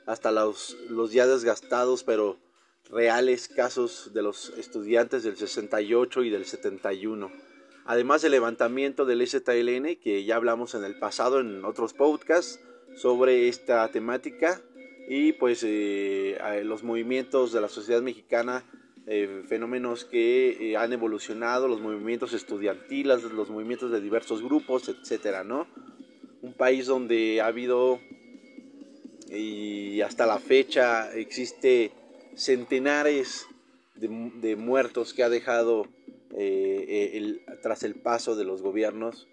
hasta 0.06 0.30
los, 0.30 0.76
los 0.88 1.12
ya 1.12 1.26
desgastados 1.26 2.04
pero 2.04 2.38
reales 2.90 3.48
casos 3.48 4.12
de 4.14 4.22
los 4.22 4.50
estudiantes 4.58 5.22
del 5.22 5.36
68 5.36 6.22
y 6.24 6.30
del 6.30 6.44
71. 6.44 7.30
Además 7.84 8.22
del 8.22 8.32
levantamiento 8.32 9.04
del 9.04 9.26
STLN, 9.26 9.96
que 9.96 10.24
ya 10.24 10.36
hablamos 10.36 10.74
en 10.74 10.84
el 10.84 10.98
pasado 10.98 11.40
en 11.40 11.64
otros 11.64 11.92
podcasts 11.92 12.60
sobre 12.96 13.48
esta 13.48 13.88
temática, 13.90 14.60
y 15.08 15.32
pues 15.34 15.62
eh, 15.64 16.36
los 16.64 16.82
movimientos 16.82 17.52
de 17.52 17.60
la 17.60 17.68
sociedad 17.68 18.02
mexicana 18.02 18.64
eh, 19.06 19.44
fenómenos 19.46 20.04
que 20.04 20.72
eh, 20.72 20.76
han 20.76 20.92
evolucionado, 20.92 21.68
los 21.68 21.80
movimientos 21.80 22.32
estudiantiles, 22.32 23.22
los 23.22 23.50
movimientos 23.50 23.92
de 23.92 24.00
diversos 24.00 24.42
grupos, 24.42 24.88
etcétera, 24.88 25.44
¿no? 25.44 25.68
Un 26.42 26.54
país 26.54 26.86
donde 26.86 27.40
ha 27.40 27.46
habido 27.46 28.00
y 29.28 30.00
hasta 30.00 30.26
la 30.26 30.38
fecha 30.38 31.12
existe 31.14 31.92
centenares 32.36 33.46
de, 33.94 34.56
muertos 34.56 35.14
que 35.14 35.22
ha 35.22 35.28
dejado 35.28 35.88
eh, 36.36 37.40
tras 37.62 37.82
el 37.82 37.94
paso 37.94 38.36
de 38.36 38.44
los 38.44 38.62
gobiernos 38.62 39.26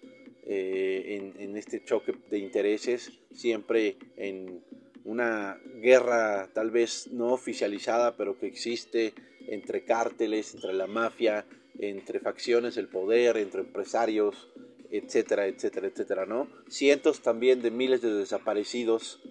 en, 0.45 1.33
en 1.39 1.57
este 1.57 1.83
choque 1.83 2.15
de 2.29 2.39
intereses, 2.39 3.19
siempre 3.33 3.97
en 4.17 4.61
una 5.05 5.59
guerra 5.81 6.49
tal 6.53 6.71
vez 6.71 7.09
no 7.11 7.33
oficializada, 7.33 8.15
pero 8.15 8.37
que 8.37 8.47
existe 8.47 9.13
entre 9.47 9.83
cárteles, 9.83 10.53
entre 10.53 10.73
la 10.73 10.87
mafia, 10.87 11.45
entre 11.79 12.19
facciones 12.19 12.75
del 12.75 12.87
poder, 12.87 13.37
entre 13.37 13.61
empresarios, 13.61 14.49
etcétera, 14.89 15.47
etcétera, 15.47 15.87
etcétera, 15.87 16.25
¿no? 16.25 16.47
Cientos 16.69 17.21
también 17.21 17.61
de 17.61 17.71
miles 17.71 18.01
de 18.01 18.13
desaparecidos 18.13 19.21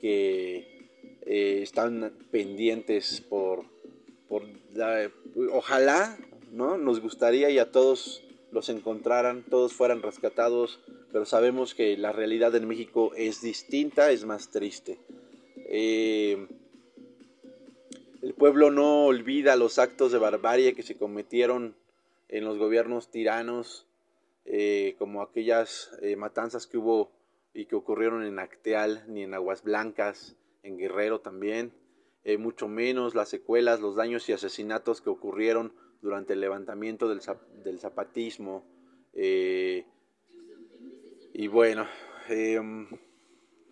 que 0.00 0.73
eh, 1.26 1.60
están 1.62 2.12
pendientes 2.30 3.22
por, 3.22 3.64
por 4.28 4.42
ojalá, 5.52 6.18
¿no? 6.52 6.76
Nos 6.76 7.00
gustaría 7.00 7.48
y 7.48 7.58
a 7.58 7.72
todos 7.72 8.22
los 8.52 8.68
encontraran, 8.68 9.42
todos 9.42 9.72
fueran 9.72 10.02
rescatados, 10.02 10.80
pero 11.12 11.24
sabemos 11.24 11.74
que 11.74 11.96
la 11.96 12.12
realidad 12.12 12.54
en 12.54 12.68
México 12.68 13.12
es 13.16 13.40
distinta, 13.40 14.10
es 14.10 14.24
más 14.26 14.50
triste. 14.50 14.98
Eh, 15.56 16.46
el 18.22 18.34
pueblo 18.34 18.70
no 18.70 19.06
olvida 19.06 19.56
los 19.56 19.78
actos 19.78 20.12
de 20.12 20.18
barbarie 20.18 20.74
que 20.74 20.82
se 20.82 20.96
cometieron 20.96 21.74
en 22.28 22.44
los 22.44 22.58
gobiernos 22.58 23.08
tiranos, 23.08 23.86
eh, 24.44 24.94
como 24.98 25.22
aquellas 25.22 25.90
matanzas 26.18 26.66
que 26.66 26.76
hubo 26.76 27.10
y 27.54 27.64
que 27.64 27.76
ocurrieron 27.76 28.24
en 28.24 28.38
Acteal, 28.38 29.04
ni 29.08 29.22
en 29.22 29.32
Aguas 29.32 29.62
Blancas, 29.62 30.36
en 30.64 30.76
Guerrero 30.76 31.20
también, 31.20 31.72
eh, 32.24 32.36
mucho 32.38 32.66
menos 32.66 33.14
las 33.14 33.28
secuelas, 33.28 33.80
los 33.80 33.94
daños 33.94 34.28
y 34.28 34.32
asesinatos 34.32 35.00
que 35.00 35.10
ocurrieron 35.10 35.72
durante 36.02 36.32
el 36.32 36.40
levantamiento 36.40 37.08
del, 37.08 37.20
del 37.62 37.78
zapatismo. 37.78 38.64
y 41.32 41.46
bueno, 41.46 41.86
em, 42.28 42.88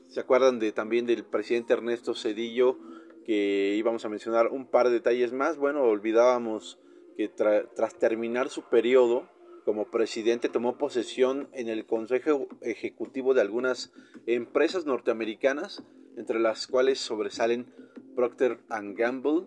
¿se 0.06 0.20
acuerdan 0.20 0.61
de, 0.61 0.70
también 0.72 1.06
del 1.06 1.25
presidente 1.25 1.72
Ernesto 1.72 2.14
Cedillo? 2.14 2.78
que 3.25 3.75
íbamos 3.76 4.04
a 4.04 4.08
mencionar 4.08 4.49
un 4.49 4.66
par 4.66 4.88
de 4.88 4.94
detalles 4.94 5.32
más. 5.32 5.56
Bueno, 5.56 5.82
olvidábamos 5.84 6.78
que 7.16 7.28
tras 7.28 7.99
terminar 7.99 8.49
su 8.49 8.62
periodo 8.62 9.28
como 9.64 9.90
presidente 9.90 10.49
tomó 10.49 10.76
posesión 10.76 11.49
en 11.52 11.68
el 11.68 11.87
Consejo 11.87 12.49
Ejecutivo 12.62 13.32
de 13.32 13.42
algunas 13.42 13.92
empresas 14.26 14.87
norteamericanas, 14.87 15.84
entre 16.16 16.40
las 16.40 16.66
cuales 16.66 16.99
sobresalen 16.99 17.66
Procter 18.14 18.61
Gamble, 18.69 19.47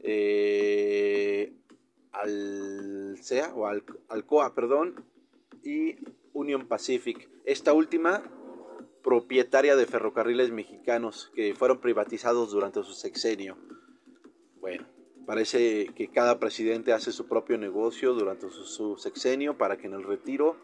eh, 0.00 1.52
o 3.54 3.66
Alcoa, 4.08 4.54
perdón, 4.54 5.04
y 5.62 5.96
Union 6.32 6.66
Pacific. 6.66 7.28
Esta 7.44 7.72
última 7.72 8.22
propietaria 9.02 9.76
de 9.76 9.86
ferrocarriles 9.86 10.50
mexicanos 10.50 11.30
que 11.34 11.54
fueron 11.54 11.80
privatizados 11.80 12.50
durante 12.50 12.82
su 12.82 12.92
sexenio. 12.92 13.56
Bueno, 14.60 14.86
parece 15.26 15.88
que 15.94 16.08
cada 16.08 16.38
presidente 16.38 16.92
hace 16.92 17.12
su 17.12 17.26
propio 17.26 17.58
negocio 17.58 18.14
durante 18.14 18.48
su, 18.50 18.96
sexenio 18.96 19.58
para 19.58 19.76
que 19.76 19.86
en 19.86 19.94
el 19.94 20.04
retiro 20.04 20.56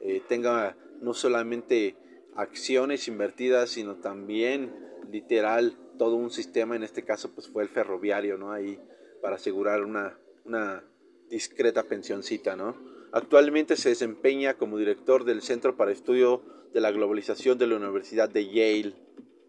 eh, 0.00 0.22
tenga 0.28 0.76
no 1.00 1.14
solamente 1.14 1.96
acciones 2.34 3.08
invertidas, 3.08 3.70
sino 3.70 3.96
también 3.96 4.74
literal 5.10 5.76
todo 5.98 6.16
un 6.16 6.30
sistema, 6.30 6.76
en 6.76 6.82
este 6.82 7.04
caso 7.04 7.34
pues 7.34 7.48
fue 7.48 7.62
el 7.62 7.68
ferroviario, 7.68 8.38
¿no? 8.38 8.52
Ahí 8.52 8.78
para 9.20 9.36
asegurar 9.36 9.84
una, 9.84 10.18
una 10.44 10.84
discreta 11.28 11.84
pensioncita, 11.84 12.56
¿no? 12.56 12.76
Actualmente 13.12 13.76
se 13.76 13.90
desempeña 13.90 14.54
como 14.54 14.78
director 14.78 15.24
del 15.24 15.42
Centro 15.42 15.76
para 15.76 15.92
Estudio 15.92 16.42
de 16.72 16.80
la 16.80 16.90
Globalización 16.90 17.58
de 17.58 17.66
la 17.66 17.76
Universidad 17.76 18.28
de 18.28 18.46
Yale. 18.46 18.94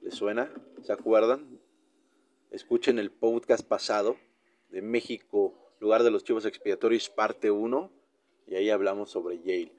¿Les 0.01 0.13
suena? 0.13 0.51
¿Se 0.81 0.91
acuerdan? 0.91 1.59
Escuchen 2.51 2.99
el 2.99 3.09
podcast 3.09 3.65
pasado 3.65 4.17
de 4.69 4.81
México, 4.81 5.53
lugar 5.79 6.03
de 6.03 6.11
los 6.11 6.23
chivos 6.23 6.45
expiatorios, 6.45 7.09
parte 7.09 7.51
1, 7.51 7.91
y 8.47 8.55
ahí 8.55 8.69
hablamos 8.69 9.11
sobre 9.11 9.39
Yale. 9.39 9.71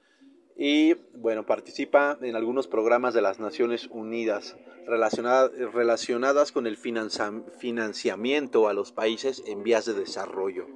Y 0.57 0.95
bueno, 1.15 1.47
participa 1.47 2.19
en 2.23 2.37
algunos 2.37 2.69
programas 2.69 3.13
de 3.15 3.23
las 3.23 3.41
Naciones 3.41 3.89
Unidas 3.91 4.57
relacionadas 4.87 6.53
con 6.53 6.67
el 6.67 6.77
financiamiento 6.77 8.69
a 8.69 8.75
los 8.75 8.93
países 8.93 9.43
en 9.47 9.63
vías 9.63 9.87
de 9.87 9.95
desarrollo. 9.95 10.67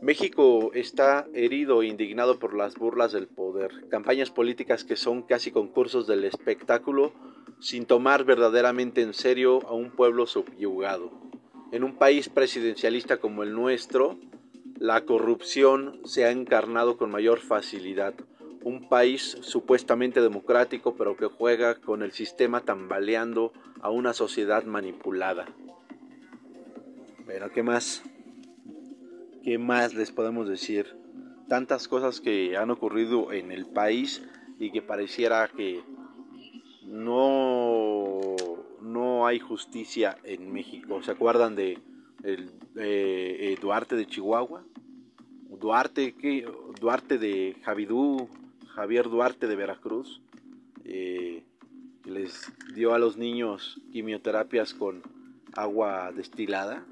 México 0.00 0.72
está 0.74 1.28
herido 1.32 1.82
e 1.82 1.86
indignado 1.86 2.40
por 2.40 2.54
las 2.54 2.74
burlas 2.74 3.12
del 3.12 3.28
poder, 3.28 3.86
campañas 3.88 4.30
políticas 4.30 4.82
que 4.82 4.96
son 4.96 5.22
casi 5.22 5.52
concursos 5.52 6.08
del 6.08 6.24
espectáculo 6.24 7.12
sin 7.60 7.86
tomar 7.86 8.24
verdaderamente 8.24 9.02
en 9.02 9.14
serio 9.14 9.64
a 9.68 9.74
un 9.74 9.92
pueblo 9.92 10.26
subyugado. 10.26 11.12
En 11.70 11.84
un 11.84 11.96
país 11.98 12.28
presidencialista 12.28 13.18
como 13.18 13.44
el 13.44 13.54
nuestro, 13.54 14.18
la 14.82 15.04
corrupción 15.04 16.00
se 16.04 16.24
ha 16.24 16.32
encarnado 16.32 16.96
con 16.96 17.08
mayor 17.08 17.38
facilidad. 17.38 18.14
Un 18.64 18.88
país 18.88 19.38
supuestamente 19.40 20.20
democrático 20.20 20.96
pero 20.96 21.16
que 21.16 21.26
juega 21.26 21.76
con 21.76 22.02
el 22.02 22.10
sistema 22.10 22.62
tambaleando 22.62 23.52
a 23.80 23.90
una 23.90 24.12
sociedad 24.12 24.64
manipulada. 24.64 25.46
Bueno, 27.24 27.50
¿qué 27.50 27.62
más? 27.62 28.02
¿Qué 29.44 29.56
más 29.56 29.94
les 29.94 30.10
podemos 30.10 30.48
decir? 30.48 30.96
Tantas 31.48 31.86
cosas 31.86 32.20
que 32.20 32.56
han 32.56 32.72
ocurrido 32.72 33.30
en 33.30 33.52
el 33.52 33.66
país 33.66 34.24
y 34.58 34.72
que 34.72 34.82
pareciera 34.82 35.46
que 35.46 35.80
no, 36.82 38.34
no 38.80 39.28
hay 39.28 39.38
justicia 39.38 40.18
en 40.24 40.52
México. 40.52 41.04
¿Se 41.04 41.12
acuerdan 41.12 41.54
de 41.54 41.78
el, 42.22 42.50
eh, 42.76 43.56
Duarte 43.60 43.96
de 43.96 44.06
Chihuahua? 44.06 44.64
Duarte. 45.60 46.14
Duarte 46.80 47.18
de 47.18 47.56
Javidú, 47.62 48.28
Javier 48.68 49.08
Duarte 49.08 49.46
de 49.46 49.56
Veracruz, 49.56 50.20
eh, 50.84 51.44
les 52.04 52.52
dio 52.74 52.94
a 52.94 52.98
los 52.98 53.16
niños 53.16 53.80
quimioterapias 53.92 54.74
con 54.74 55.02
agua 55.54 56.10
destilada 56.12 56.84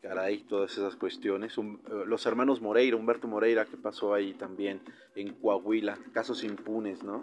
caray, 0.00 0.38
todas 0.38 0.72
esas 0.72 0.96
cuestiones. 0.96 1.56
Eh, 1.56 1.62
los 2.06 2.26
hermanos 2.26 2.60
Moreira, 2.60 2.96
Humberto 2.96 3.28
Moreira, 3.28 3.64
que 3.64 3.76
pasó 3.76 4.14
ahí 4.14 4.32
también 4.34 4.80
en 5.14 5.34
Coahuila, 5.34 5.98
casos 6.12 6.42
impunes, 6.42 7.02
¿no? 7.02 7.22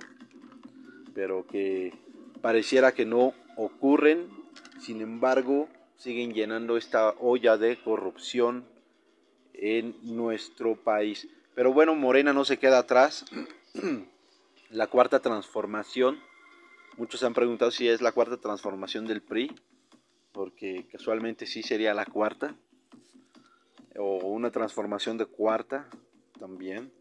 Pero 1.13 1.45
que 1.47 1.93
pareciera 2.41 2.93
que 2.93 3.05
no 3.05 3.33
ocurren, 3.55 4.27
sin 4.79 5.01
embargo, 5.01 5.67
siguen 5.97 6.33
llenando 6.33 6.77
esta 6.77 7.11
olla 7.19 7.57
de 7.57 7.81
corrupción 7.81 8.65
en 9.53 9.95
nuestro 10.03 10.75
país. 10.75 11.27
Pero 11.55 11.73
bueno, 11.73 11.95
Morena 11.95 12.33
no 12.33 12.45
se 12.45 12.57
queda 12.57 12.79
atrás. 12.79 13.25
la 14.69 14.87
cuarta 14.87 15.19
transformación. 15.19 16.19
Muchos 16.97 17.23
han 17.23 17.33
preguntado 17.33 17.71
si 17.71 17.87
es 17.87 18.01
la 18.01 18.11
cuarta 18.11 18.37
transformación 18.37 19.05
del 19.05 19.21
PRI, 19.21 19.55
porque 20.31 20.87
casualmente 20.91 21.45
sí 21.45 21.63
sería 21.63 21.93
la 21.93 22.05
cuarta 22.05 22.55
o 23.97 24.17
una 24.27 24.51
transformación 24.51 25.17
de 25.17 25.25
cuarta 25.25 25.89
también, 26.39 26.91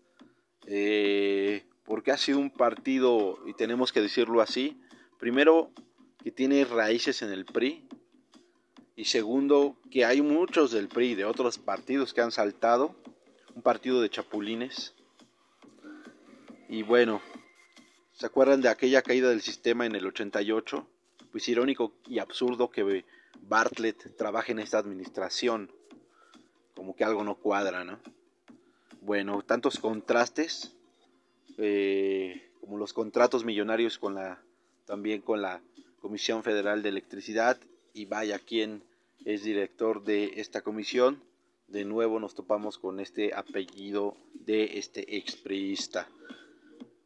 eh, 0.66 1.64
porque 1.84 2.10
ha 2.10 2.16
sido 2.16 2.38
un 2.38 2.50
partido, 2.50 3.38
y 3.46 3.54
tenemos 3.54 3.92
que 3.92 4.00
decirlo 4.00 4.40
así, 4.40 4.80
primero 5.18 5.70
que 6.22 6.30
tiene 6.30 6.64
raíces 6.64 7.22
en 7.22 7.32
el 7.32 7.44
PRI, 7.44 7.86
y 8.96 9.04
segundo 9.04 9.76
que 9.90 10.04
hay 10.06 10.22
muchos 10.22 10.72
del 10.72 10.88
PRI, 10.88 11.14
de 11.14 11.26
otros 11.26 11.58
partidos 11.58 12.14
que 12.14 12.22
han 12.22 12.32
saltado, 12.32 12.96
un 13.54 13.62
partido 13.62 14.00
de 14.00 14.08
chapulines, 14.08 14.94
y 16.68 16.82
bueno, 16.82 17.20
¿se 18.12 18.26
acuerdan 18.26 18.62
de 18.62 18.70
aquella 18.70 19.02
caída 19.02 19.28
del 19.28 19.42
sistema 19.42 19.86
en 19.86 19.94
el 19.94 20.06
88? 20.06 20.88
Pues 21.30 21.48
irónico 21.48 21.92
y 22.08 22.18
absurdo 22.18 22.70
que 22.70 23.04
Bartlett 23.42 24.16
trabaje 24.16 24.52
en 24.52 24.58
esta 24.58 24.78
administración 24.78 25.70
como 26.74 26.96
que 26.96 27.04
algo 27.04 27.22
no 27.22 27.36
cuadra, 27.36 27.84
¿no? 27.84 28.00
Bueno, 29.00 29.42
tantos 29.42 29.78
contrastes, 29.78 30.74
eh, 31.58 32.50
como 32.60 32.78
los 32.78 32.92
contratos 32.92 33.44
millonarios 33.44 33.98
con 33.98 34.14
la, 34.14 34.42
también 34.84 35.20
con 35.22 35.40
la 35.40 35.62
Comisión 36.00 36.42
Federal 36.42 36.82
de 36.82 36.88
Electricidad, 36.88 37.60
y 37.96 38.04
vaya 38.04 38.38
quien 38.38 38.84
es 39.24 39.42
director 39.42 40.04
de 40.04 40.34
esta 40.36 40.60
comisión, 40.60 41.22
de 41.66 41.86
nuevo 41.86 42.20
nos 42.20 42.34
topamos 42.34 42.76
con 42.78 43.00
este 43.00 43.34
apellido 43.34 44.16
de 44.34 44.78
este 44.78 45.16
expriista. 45.16 46.06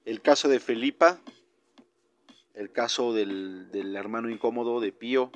El 0.05 0.21
caso 0.21 0.49
de 0.49 0.59
Felipa, 0.59 1.21
el 2.55 2.73
caso 2.73 3.13
del, 3.15 3.71
del 3.71 3.95
hermano 3.95 4.29
incómodo 4.31 4.81
de 4.81 4.91
Pío, 4.91 5.31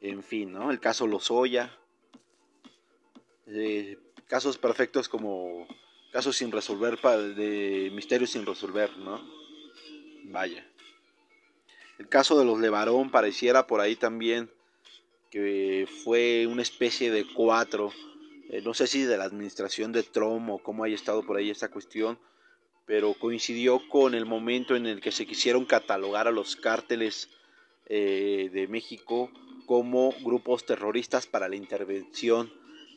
en 0.00 0.22
fin, 0.22 0.52
¿no? 0.52 0.70
El 0.70 0.78
caso 0.78 1.08
Lozoya, 1.08 1.76
eh, 3.48 3.98
casos 4.28 4.58
perfectos 4.58 5.08
como 5.08 5.66
casos 6.12 6.36
sin 6.36 6.52
resolver, 6.52 7.00
de 7.34 7.90
misterios 7.92 8.30
sin 8.30 8.46
resolver, 8.46 8.96
¿no? 8.96 9.20
Vaya. 10.26 10.64
El 11.98 12.08
caso 12.08 12.38
de 12.38 12.44
los 12.44 12.58
Levarón 12.58 13.10
pareciera 13.10 13.66
por 13.66 13.80
ahí 13.80 13.96
también 13.96 14.50
que 15.30 15.88
fue 16.04 16.46
una 16.46 16.62
especie 16.62 17.10
de 17.10 17.26
cuatro, 17.26 17.92
eh, 18.50 18.62
no 18.62 18.72
sé 18.72 18.86
si 18.86 19.02
de 19.02 19.16
la 19.16 19.24
administración 19.24 19.90
de 19.90 20.04
Trump 20.04 20.48
o 20.48 20.58
cómo 20.58 20.84
haya 20.84 20.94
estado 20.94 21.24
por 21.24 21.36
ahí 21.36 21.50
esta 21.50 21.72
cuestión, 21.72 22.18
pero 22.86 23.14
coincidió 23.14 23.80
con 23.88 24.14
el 24.14 24.26
momento 24.26 24.76
en 24.76 24.86
el 24.86 25.00
que 25.00 25.10
se 25.10 25.26
quisieron 25.26 25.64
catalogar 25.64 26.28
a 26.28 26.30
los 26.30 26.54
cárteles 26.54 27.30
eh, 27.86 28.48
de 28.52 28.68
México 28.68 29.30
como 29.66 30.14
grupos 30.22 30.66
terroristas 30.66 31.26
para 31.26 31.48
la 31.48 31.56
intervención 31.56 32.52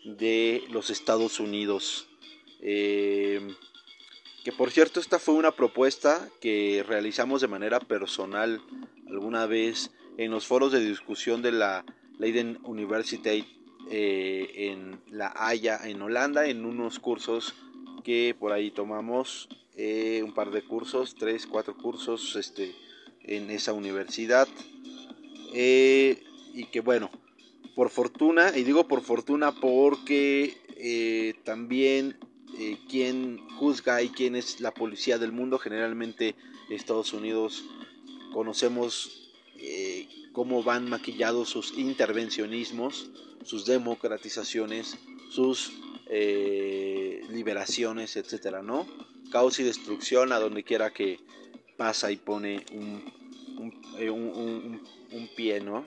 de 0.05 0.63
los 0.69 0.89
Estados 0.89 1.39
Unidos. 1.39 2.07
Eh, 2.62 3.55
que 4.47 4.53
por 4.53 4.71
cierto, 4.71 5.01
esta 5.01 5.19
fue 5.19 5.36
una 5.36 5.51
propuesta 5.51 6.29
que 6.39 6.81
realizamos 6.88 7.41
de 7.41 7.49
manera 7.49 7.81
personal 7.81 8.62
alguna 9.10 9.45
vez 9.45 9.91
en 10.17 10.31
los 10.31 10.47
foros 10.47 10.71
de 10.71 10.79
discusión 10.79 11.41
de 11.41 11.51
la 11.51 11.83
Leiden 12.17 12.57
University 12.63 13.45
eh, 13.91 14.49
en 14.71 15.01
La 15.12 15.33
Haya, 15.36 15.81
en 15.83 16.01
Holanda, 16.01 16.47
en 16.47 16.63
unos 16.63 16.97
cursos 16.97 17.55
que 18.05 18.38
por 18.39 18.53
ahí 18.53 18.71
tomamos, 18.71 19.49
eh, 19.75 20.21
un 20.23 20.33
par 20.33 20.51
de 20.51 20.63
cursos, 20.63 21.15
tres, 21.19 21.45
cuatro 21.45 21.75
cursos 21.75 22.38
este, 22.38 22.73
en 23.23 23.51
esa 23.51 23.73
universidad. 23.73 24.47
y 25.53 26.65
que 26.71 26.79
bueno, 26.79 27.12
por 27.75 27.89
fortuna, 27.89 28.57
y 28.57 28.63
digo 28.63 28.88
por 28.88 29.01
fortuna 29.01 29.51
porque 29.51 30.55
eh, 30.77 31.33
también 31.43 32.17
eh, 32.59 32.79
quien 32.89 33.37
juzga 33.59 34.01
y 34.01 34.09
quien 34.09 34.35
es 34.35 34.61
la 34.61 34.73
policía 34.73 35.19
del 35.19 35.31
mundo, 35.31 35.59
generalmente 35.59 36.33
Estados 36.71 37.13
Unidos 37.13 37.63
conocemos 38.33 39.29
eh, 39.59 40.07
cómo 40.33 40.63
van 40.63 40.89
maquillados 40.89 41.49
sus 41.49 41.77
intervencionismos, 41.77 43.11
sus 43.43 43.65
democratizaciones, 43.65 44.97
sus 45.29 45.71
eh, 46.09 47.21
liberaciones, 47.29 48.15
etcétera, 48.15 48.63
¿no? 48.63 48.87
Caos 49.31 49.59
y 49.59 49.63
destrucción 49.63 50.31
a 50.31 50.39
donde 50.39 50.63
quiera 50.63 50.91
que 50.91 51.19
pasa 51.77 52.11
y 52.11 52.15
pone 52.15 52.65
un, 52.73 53.03
un, 55.11 55.29
pie, 55.35 55.61
¿no? 55.61 55.85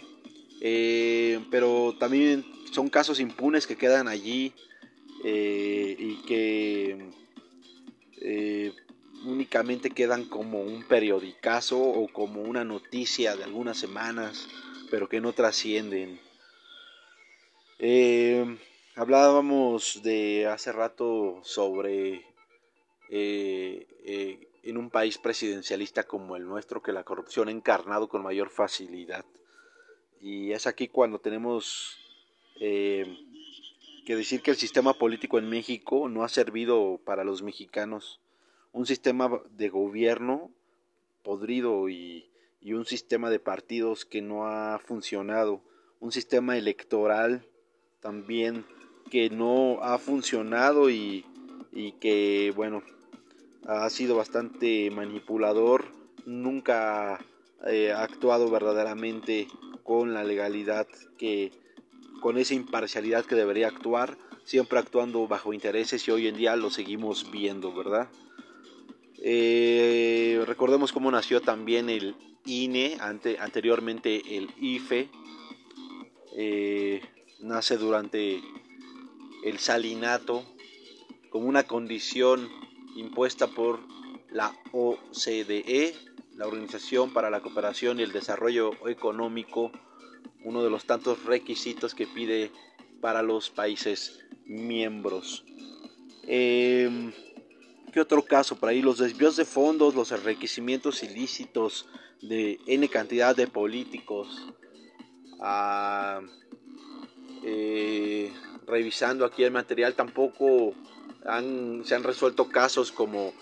Pero 1.50 1.96
también 1.98 2.44
son 2.70 2.88
casos 2.90 3.18
impunes 3.18 3.66
que 3.66 3.76
quedan 3.76 4.06
allí 4.06 4.52
y 5.22 6.22
que 6.26 7.10
únicamente 9.24 9.90
quedan 9.90 10.24
como 10.24 10.60
un 10.60 10.82
periodicazo 10.84 11.78
o 11.78 12.08
como 12.08 12.42
una 12.42 12.64
noticia 12.64 13.36
de 13.36 13.44
algunas 13.44 13.78
semanas, 13.78 14.48
pero 14.90 15.08
que 15.08 15.20
no 15.20 15.32
trascienden. 15.32 16.20
Eh, 17.78 18.58
hablábamos 18.94 20.02
de 20.02 20.46
hace 20.46 20.72
rato 20.72 21.40
sobre 21.42 22.26
eh, 23.08 23.86
eh, 24.04 24.48
en 24.62 24.76
un 24.76 24.90
país 24.90 25.18
presidencialista 25.18 26.04
como 26.04 26.36
el 26.36 26.46
nuestro 26.46 26.82
que 26.82 26.92
la 26.92 27.04
corrupción 27.04 27.48
ha 27.48 27.52
encarnado 27.52 28.08
con 28.08 28.22
mayor 28.22 28.50
facilidad. 28.50 29.24
Y 30.20 30.52
es 30.52 30.66
aquí 30.66 30.88
cuando 30.88 31.18
tenemos 31.18 31.96
que 34.10 34.16
decir 34.16 34.42
que 34.42 34.50
el 34.50 34.56
sistema 34.56 34.92
político 34.92 35.38
en 35.38 35.48
México 35.48 36.08
no 36.08 36.24
ha 36.24 36.28
servido 36.28 36.98
para 37.04 37.22
los 37.22 37.44
mexicanos. 37.44 38.18
Un 38.72 38.84
sistema 38.84 39.40
de 39.52 39.68
gobierno 39.68 40.50
podrido 41.22 41.88
y, 41.88 42.28
un 42.64 42.86
sistema 42.86 43.30
de 43.30 43.38
partidos 43.38 44.04
que 44.04 44.20
no 44.20 44.48
ha 44.48 44.80
funcionado, 44.80 45.62
un 46.00 46.10
sistema 46.10 46.58
electoral 46.58 47.46
también 48.00 48.64
que 49.12 49.30
no 49.30 49.80
ha 49.80 49.96
funcionado 49.98 50.90
y, 50.90 51.24
que 52.00 52.52
bueno 52.56 52.82
ha 53.64 53.88
sido 53.90 54.16
bastante 54.16 54.90
manipulador, 54.90 55.84
nunca 56.26 57.24
eh, 57.64 57.92
ha 57.92 58.02
actuado 58.02 58.50
verdaderamente 58.50 59.46
con 59.84 60.14
la 60.14 60.24
legalidad 60.24 60.88
que 61.16 61.52
con 62.20 62.38
esa 62.38 62.54
imparcialidad 62.54 63.24
que 63.24 63.34
debería 63.34 63.68
actuar, 63.68 64.16
siempre 64.44 64.78
actuando 64.78 65.26
bajo 65.26 65.52
intereses 65.52 66.06
y 66.06 66.10
hoy 66.10 66.28
en 66.28 66.36
día 66.36 66.56
lo 66.56 66.70
seguimos 66.70 67.30
viendo, 67.30 67.72
¿verdad? 67.74 68.08
Eh, 69.22 70.42
recordemos 70.46 70.92
cómo 70.92 71.10
nació 71.10 71.40
también 71.40 71.90
el 71.90 72.14
INE, 72.44 72.98
anteriormente 73.00 74.36
el 74.36 74.50
IFE. 74.60 75.08
Eh, 76.36 77.02
nace 77.40 77.76
durante 77.76 78.40
el 79.44 79.58
salinato 79.58 80.44
como 81.30 81.46
una 81.46 81.64
condición 81.64 82.48
impuesta 82.96 83.46
por 83.48 83.80
la 84.30 84.52
OCDE, 84.72 85.94
la 86.36 86.46
Organización 86.46 87.12
para 87.12 87.30
la 87.30 87.40
Cooperación 87.40 88.00
y 88.00 88.02
el 88.02 88.12
Desarrollo 88.12 88.72
Económico, 88.88 89.70
uno 90.44 90.62
de 90.62 90.70
los 90.70 90.84
tantos 90.84 91.24
requisitos 91.24 91.94
que 91.94 92.06
pide 92.06 92.50
para 93.00 93.22
los 93.22 93.50
países 93.50 94.20
miembros. 94.44 95.44
Eh, 96.24 97.12
¿Qué 97.92 98.00
otro 98.00 98.24
caso? 98.24 98.56
Por 98.56 98.68
ahí 98.68 98.82
los 98.82 98.98
desvíos 98.98 99.36
de 99.36 99.44
fondos, 99.44 99.94
los 99.94 100.12
enriquecimientos 100.12 101.02
ilícitos 101.02 101.88
de 102.22 102.58
N 102.66 102.88
cantidad 102.88 103.34
de 103.34 103.48
políticos. 103.48 104.28
Ah, 105.40 106.20
eh, 107.42 108.32
revisando 108.66 109.24
aquí 109.24 109.42
el 109.42 109.50
material 109.50 109.94
tampoco 109.94 110.74
se 111.22 111.94
han 111.94 112.02
resuelto 112.02 112.48
casos 112.48 112.92
como 112.92 113.34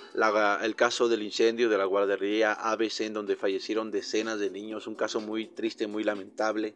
el 0.62 0.74
caso 0.74 1.08
del 1.08 1.22
incendio 1.22 1.68
de 1.68 1.78
la 1.78 1.84
guardería 1.84 2.52
ABC 2.52 3.02
en 3.02 3.14
donde 3.14 3.36
fallecieron 3.36 3.90
decenas 3.90 4.40
de 4.40 4.50
niños, 4.50 4.86
un 4.86 4.96
caso 4.96 5.20
muy 5.20 5.46
triste, 5.46 5.86
muy 5.86 6.02
lamentable, 6.02 6.74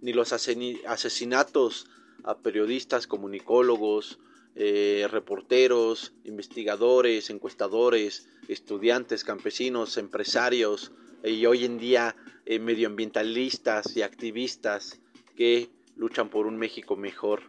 ni 0.00 0.12
los 0.12 0.32
asesinatos 0.32 1.88
a 2.22 2.38
periodistas, 2.38 3.06
comunicólogos, 3.06 4.18
eh, 4.54 5.06
reporteros, 5.10 6.14
investigadores, 6.24 7.28
encuestadores, 7.28 8.28
estudiantes, 8.48 9.22
campesinos, 9.22 9.98
empresarios 9.98 10.92
eh, 11.22 11.32
y 11.32 11.44
hoy 11.44 11.64
en 11.64 11.78
día 11.78 12.16
eh, 12.46 12.58
medioambientalistas 12.58 13.96
y 13.96 14.02
activistas 14.02 15.00
que 15.36 15.68
luchan 15.96 16.30
por 16.30 16.46
un 16.46 16.56
México 16.56 16.96
mejor, 16.96 17.42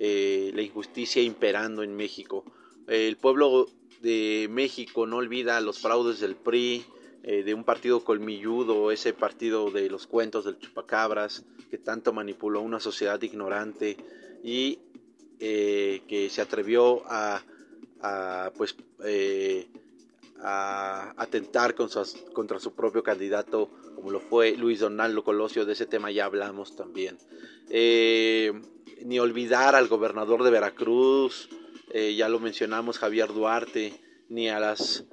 la 0.00 0.62
injusticia 0.62 1.22
imperando 1.22 1.82
en 1.82 1.94
México. 1.94 2.44
el 2.88 3.16
pueblo 3.18 3.68
de 4.00 4.48
México 4.50 5.06
no 5.06 5.18
olvida 5.18 5.60
los 5.60 5.78
fraudes 5.78 6.20
del 6.20 6.36
PRI, 6.36 6.84
de 7.22 7.52
un 7.52 7.64
partido 7.64 8.02
colmilludo, 8.02 8.90
ese 8.90 9.12
partido 9.12 9.70
de 9.70 9.90
los 9.90 10.06
cuentos 10.06 10.46
del 10.46 10.58
chupacabras, 10.58 11.44
que 11.70 11.78
tanto 11.78 12.12
manipuló 12.12 12.60
una 12.62 12.80
sociedad 12.80 13.20
ignorante 13.22 13.96
y 14.42 14.78
eh, 15.38 16.02
que 16.06 16.28
se 16.28 16.42
atrevió 16.42 17.02
a, 17.06 17.42
pues 18.58 18.76
eh, 19.04 19.68
a 20.42 21.14
atentar 21.16 21.74
contra, 21.74 22.04
su 22.60 22.74
propio 22.74 23.02
candidato 23.02 23.70
como 23.94 24.10
lo 24.10 24.20
fue 24.20 24.56
Luis 24.56 24.80
Donaldo 24.80 25.24
Colosio 25.24 25.64
de 25.64 25.72
ese 25.72 25.86
tema 25.86 26.10
ya 26.10 26.26
hablamos 26.26 26.76
también 26.76 27.16
eh, 27.70 28.52
ni 29.04 29.18
olvidar 29.18 29.74
al 29.74 29.88
gobernador 29.88 30.42
de 30.42 30.50
Veracruz 30.50 31.48
ya 32.16 32.28
lo 32.28 32.38
mencionamos 32.38 32.98
Javier 32.98 33.32
Duarte 33.32 33.92
ni 34.28 34.48
a 34.48 34.60
las 34.60 35.04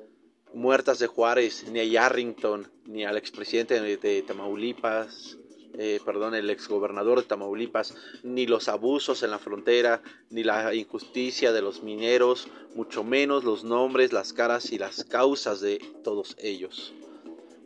muertas 0.53 0.99
de 0.99 1.07
Juárez 1.07 1.65
ni 1.71 1.79
a 1.79 1.83
Yarrington 1.83 2.71
ni 2.85 3.03
al 3.03 3.17
expresidente 3.17 3.81
de 3.81 4.21
Tamaulipas 4.21 5.37
eh, 5.79 5.99
perdón, 6.03 6.33
el 6.33 6.49
exgobernador 6.49 7.19
de 7.19 7.27
Tamaulipas, 7.27 7.93
ni 8.23 8.47
los 8.47 8.67
abusos 8.67 9.21
en 9.21 9.29
la 9.29 9.37
frontera, 9.37 10.01
ni 10.31 10.43
la 10.43 10.73
injusticia 10.73 11.51
de 11.51 11.61
los 11.61 11.83
mineros, 11.83 12.47
mucho 12.73 13.03
menos 13.03 13.43
los 13.43 13.63
nombres, 13.63 14.11
las 14.11 14.33
caras 14.33 14.71
y 14.71 14.79
las 14.79 15.03
causas 15.03 15.61
de 15.61 15.77
todos 16.03 16.35
ellos. 16.39 16.95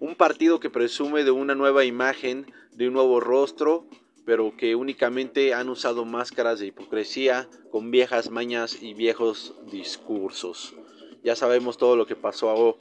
Un 0.01 0.15
partido 0.15 0.60
que 0.60 0.69
presume 0.69 1.23
de 1.23 1.31
una 1.31 1.55
nueva 1.55 1.86
imagen, 1.86 2.51
de 2.73 2.89
un 2.89 2.95
nuevo 2.95 3.21
rostro, 3.21 3.86
pero 4.25 4.55
que 4.55 4.75
únicamente 4.75 5.53
han 5.53 5.69
usado 5.69 6.05
máscaras 6.05 6.60
de 6.60 6.67
hipocresía 6.67 7.49
con 7.71 7.91
viejas 7.91 8.29
mañas 8.29 8.81
y 8.81 8.93
viejos 8.93 9.55
discursos. 9.71 10.75
Ya 11.23 11.36
sabemos 11.36 11.77
todo 11.77 11.95
lo 11.95 12.05
que 12.05 12.15
pasó 12.15 12.77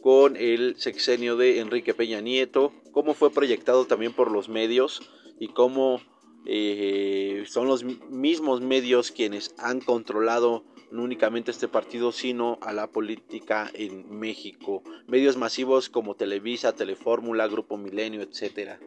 con 0.00 0.36
el 0.36 0.76
sexenio 0.76 1.36
de 1.36 1.60
Enrique 1.60 1.94
Peña 1.94 2.20
Nieto, 2.20 2.72
cómo 2.92 3.14
fue 3.14 3.30
proyectado 3.30 3.86
también 3.86 4.12
por 4.12 4.30
los 4.30 4.48
medios 4.48 5.02
y 5.38 5.48
cómo 5.48 6.00
eh, 6.46 7.44
son 7.46 7.66
los 7.66 7.84
mismos 7.84 8.60
medios 8.60 9.10
quienes 9.10 9.54
han 9.58 9.80
controlado 9.80 10.64
no 10.90 11.02
únicamente 11.04 11.50
este 11.50 11.68
partido, 11.68 12.12
sino 12.12 12.58
a 12.62 12.72
la 12.72 12.88
política 12.88 13.70
en 13.74 14.18
México. 14.18 14.82
Medios 15.06 15.36
masivos 15.36 15.88
como 15.88 16.16
Televisa, 16.16 16.74
Telefórmula, 16.74 17.46
Grupo 17.46 17.76
Milenio, 17.76 18.22
etc. 18.22 18.80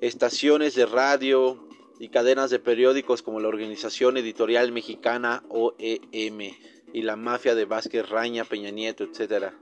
Estaciones 0.00 0.76
de 0.76 0.86
radio 0.86 1.68
y 1.98 2.08
cadenas 2.10 2.50
de 2.50 2.60
periódicos 2.60 3.22
como 3.22 3.40
la 3.40 3.48
Organización 3.48 4.16
Editorial 4.16 4.70
Mexicana 4.70 5.42
OEM 5.48 6.54
y 6.92 7.02
la 7.02 7.16
mafia 7.16 7.56
de 7.56 7.64
Vázquez 7.64 8.08
Raña, 8.08 8.44
Peña 8.44 8.70
Nieto, 8.70 9.02
etc. 9.02 9.52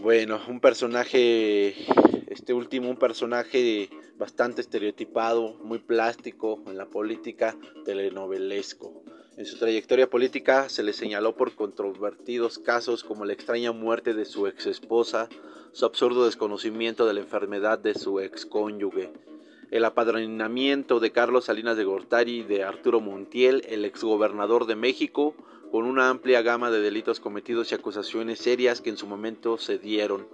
Bueno, 0.00 0.40
un 0.48 0.60
personaje, 0.60 1.74
este 2.28 2.54
último, 2.54 2.88
un 2.88 2.98
personaje 2.98 3.90
bastante 4.16 4.60
estereotipado, 4.60 5.54
muy 5.64 5.80
plástico 5.80 6.62
en 6.66 6.76
la 6.76 6.86
política, 6.86 7.56
telenovelesco. 7.84 9.02
En 9.38 9.46
su 9.46 9.56
trayectoria 9.56 10.10
política 10.10 10.68
se 10.68 10.82
le 10.82 10.92
señaló 10.92 11.34
por 11.34 11.54
controvertidos 11.54 12.58
casos 12.58 13.02
como 13.02 13.24
la 13.24 13.32
extraña 13.32 13.72
muerte 13.72 14.12
de 14.12 14.26
su 14.26 14.46
ex 14.46 14.66
esposa, 14.66 15.30
su 15.72 15.86
absurdo 15.86 16.26
desconocimiento 16.26 17.06
de 17.06 17.14
la 17.14 17.20
enfermedad 17.20 17.78
de 17.78 17.94
su 17.94 18.20
ex 18.20 18.44
cónyuge, 18.44 19.10
el 19.70 19.86
apadrinamiento 19.86 21.00
de 21.00 21.12
Carlos 21.12 21.46
Salinas 21.46 21.78
de 21.78 21.84
Gortari 21.84 22.40
y 22.40 22.42
de 22.42 22.62
Arturo 22.62 23.00
Montiel, 23.00 23.64
el 23.70 23.86
exgobernador 23.86 24.66
de 24.66 24.76
México, 24.76 25.34
con 25.70 25.86
una 25.86 26.10
amplia 26.10 26.42
gama 26.42 26.70
de 26.70 26.80
delitos 26.80 27.18
cometidos 27.18 27.72
y 27.72 27.74
acusaciones 27.74 28.38
serias 28.38 28.82
que 28.82 28.90
en 28.90 28.98
su 28.98 29.06
momento 29.06 29.56
se 29.56 29.78
dieron. 29.78 30.28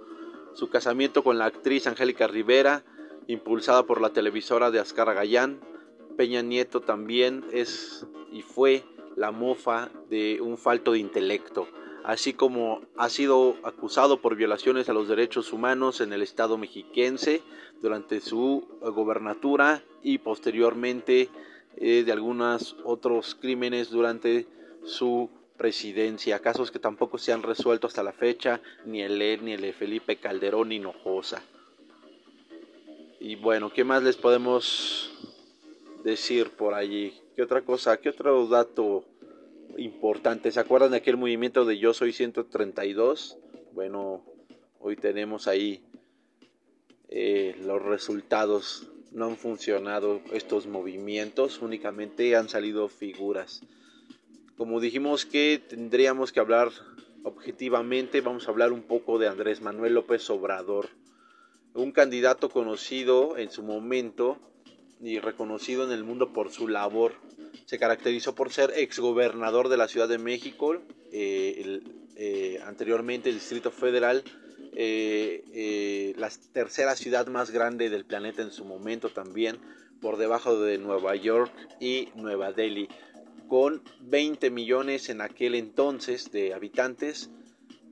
Su 0.53 0.69
casamiento 0.69 1.23
con 1.23 1.37
la 1.37 1.45
actriz 1.45 1.87
Angélica 1.87 2.27
Rivera, 2.27 2.83
impulsada 3.27 3.83
por 3.83 4.01
la 4.01 4.09
televisora 4.09 4.71
de 4.71 4.79
Ascar 4.79 5.13
Gallán, 5.15 5.61
Peña 6.19 6.41
Nieto 6.41 6.81
también 6.81 7.45
es 7.53 8.05
y 8.33 8.41
fue 8.41 8.83
la 9.15 9.31
mofa 9.31 9.89
de 10.09 10.41
un 10.41 10.57
falto 10.57 10.91
de 10.91 10.99
intelecto. 10.99 11.69
así 12.03 12.33
como 12.33 12.81
ha 12.97 13.07
sido 13.07 13.55
acusado 13.63 14.19
por 14.19 14.35
violaciones 14.35 14.89
a 14.89 14.93
los 14.93 15.07
derechos 15.07 15.53
humanos 15.53 16.01
en 16.01 16.11
el 16.11 16.21
estado 16.21 16.57
mexiquense 16.57 17.41
durante 17.81 18.19
su 18.19 18.67
gobernatura 18.81 19.81
y 20.03 20.17
posteriormente 20.17 21.29
eh, 21.77 22.03
de 22.03 22.11
algunos 22.11 22.75
otros 22.83 23.35
crímenes 23.35 23.89
durante 23.89 24.45
su 24.83 25.29
presidencia, 25.55 26.39
casos 26.39 26.69
que 26.69 26.79
tampoco 26.79 27.17
se 27.17 27.31
han 27.31 27.43
resuelto 27.43 27.87
hasta 27.87 28.03
la 28.03 28.11
fecha, 28.11 28.59
ni 28.85 29.01
el 29.01 29.21
E, 29.21 29.37
ni 29.37 29.53
el 29.53 29.61
de 29.61 29.71
Felipe 29.71 30.17
Calderón 30.17 30.73
Hinojosa. 30.73 31.41
Y 33.21 33.35
bueno, 33.35 33.71
¿qué 33.71 33.85
más 33.85 34.03
les 34.03 34.17
podemos 34.17 35.09
decir 36.03 36.51
por 36.51 36.73
allí? 36.73 37.13
¿Qué 37.35 37.43
otra 37.43 37.61
cosa? 37.61 37.97
¿Qué 37.97 38.09
otro 38.09 38.47
dato 38.47 39.05
importante? 39.77 40.51
¿Se 40.51 40.59
acuerdan 40.59 40.91
de 40.91 40.97
aquel 40.97 41.17
movimiento 41.17 41.65
de 41.65 41.77
Yo 41.77 41.93
Soy 41.93 42.13
132? 42.13 43.37
Bueno, 43.73 44.23
hoy 44.79 44.95
tenemos 44.95 45.47
ahí 45.47 45.83
eh, 47.09 47.55
los 47.63 47.81
resultados. 47.81 48.87
No 49.11 49.25
han 49.25 49.37
funcionado 49.37 50.21
estos 50.31 50.67
movimientos, 50.67 51.61
únicamente 51.61 52.35
han 52.35 52.47
salido 52.47 52.89
figuras. 52.89 53.61
Como 54.55 54.79
dijimos 54.79 55.25
que 55.25 55.59
tendríamos 55.67 56.31
que 56.31 56.39
hablar 56.39 56.69
objetivamente, 57.23 58.21
vamos 58.21 58.47
a 58.47 58.51
hablar 58.51 58.71
un 58.71 58.83
poco 58.83 59.17
de 59.17 59.27
Andrés 59.27 59.61
Manuel 59.61 59.95
López 59.95 60.29
Obrador, 60.29 60.89
un 61.73 61.91
candidato 61.91 62.49
conocido 62.49 63.37
en 63.37 63.49
su 63.49 63.63
momento 63.63 64.37
y 65.01 65.19
reconocido 65.19 65.83
en 65.83 65.91
el 65.91 66.03
mundo 66.03 66.33
por 66.33 66.51
su 66.51 66.67
labor. 66.67 67.13
Se 67.65 67.79
caracterizó 67.79 68.35
por 68.35 68.51
ser 68.51 68.73
exgobernador 68.75 69.69
de 69.69 69.77
la 69.77 69.87
Ciudad 69.87 70.07
de 70.07 70.17
México, 70.17 70.77
eh, 71.11 71.81
eh, 72.15 72.59
anteriormente 72.65 73.29
el 73.29 73.35
Distrito 73.35 73.71
Federal, 73.71 74.23
eh, 74.75 76.13
la 76.17 76.29
tercera 76.53 76.95
ciudad 76.95 77.27
más 77.27 77.51
grande 77.51 77.89
del 77.89 78.05
planeta 78.05 78.41
en 78.41 78.51
su 78.51 78.65
momento 78.65 79.09
también, 79.09 79.57
por 80.01 80.17
debajo 80.17 80.59
de 80.59 80.77
Nueva 80.77 81.15
York 81.15 81.51
y 81.79 82.09
Nueva 82.15 82.53
Delhi 82.53 82.87
con 83.49 83.81
20 84.01 84.51
millones 84.51 85.09
en 85.09 85.19
aquel 85.21 85.55
entonces 85.55 86.31
de 86.31 86.53
habitantes. 86.53 87.29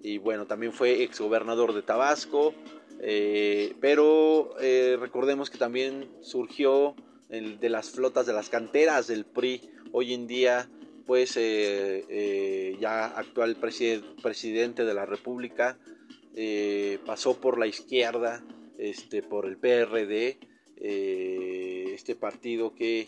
Y 0.04 0.20
bueno, 0.20 0.46
también 0.46 0.72
fue 0.72 1.04
exgobernador 1.04 1.74
de 1.74 1.82
Tabasco. 1.82 2.54
Eh, 3.00 3.76
pero 3.80 4.56
eh, 4.60 4.98
recordemos 5.00 5.50
que 5.50 5.58
también 5.58 6.10
surgió 6.22 6.96
el, 7.30 7.60
de 7.60 7.70
las 7.70 7.92
flotas 7.92 8.26
de 8.26 8.34
las 8.34 8.50
canteras 8.50 9.08
del 9.08 9.26
PRI. 9.26 9.70
Hoy 9.92 10.14
en 10.14 10.28
día, 10.28 10.70
pues 11.06 11.36
eh, 11.38 12.76
ya 12.80 13.06
actual 13.06 13.56
presidente 13.56 14.86
de 14.86 14.94
la 14.94 15.06
República 15.06 15.78
pasó 17.06 17.40
por 17.40 17.58
la 17.58 17.66
izquierda, 17.66 18.44
este, 18.78 19.24
por 19.24 19.48
el 19.48 19.58
PRD, 19.58 20.38
este 20.78 22.16
partido 22.16 22.76
que 22.76 23.08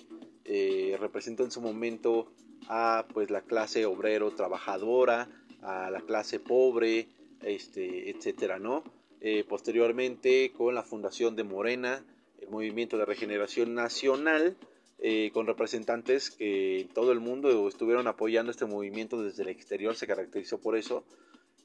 eh, 0.52 0.98
representó 1.00 1.44
en 1.44 1.52
su 1.52 1.62
momento 1.62 2.32
a 2.70 3.06
pues 3.14 3.30
la 3.30 3.42
clase 3.42 3.86
obrero 3.86 4.32
trabajadora, 4.32 5.30
a 5.62 5.92
la 5.92 6.02
clase 6.02 6.40
pobre, 6.40 7.08
este, 7.44 8.10
etcétera, 8.10 8.58
¿no? 8.58 8.84
Eh, 9.22 9.44
posteriormente 9.48 10.52
con 10.52 10.76
la 10.76 10.84
fundación 10.84 11.36
de 11.36 11.44
Morena, 11.44 12.06
el 12.42 12.50
Movimiento 12.50 12.98
de 12.98 13.06
Regeneración 13.06 13.74
Nacional, 13.74 14.58
eh, 15.00 15.32
con 15.34 15.48
representantes 15.48 16.32
que 16.32 16.82
en 16.82 16.88
todo 16.90 17.12
el 17.12 17.20
mundo 17.20 17.68
estuvieron 17.68 18.08
apoyando 18.08 18.52
este 18.52 18.66
movimiento 18.66 19.22
desde 19.22 19.44
el 19.44 19.50
exterior, 19.50 19.96
se 19.96 20.08
caracterizó 20.08 20.60
por 20.60 20.78
eso. 20.78 21.04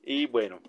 Y 0.04 0.26
bueno, 0.26 0.60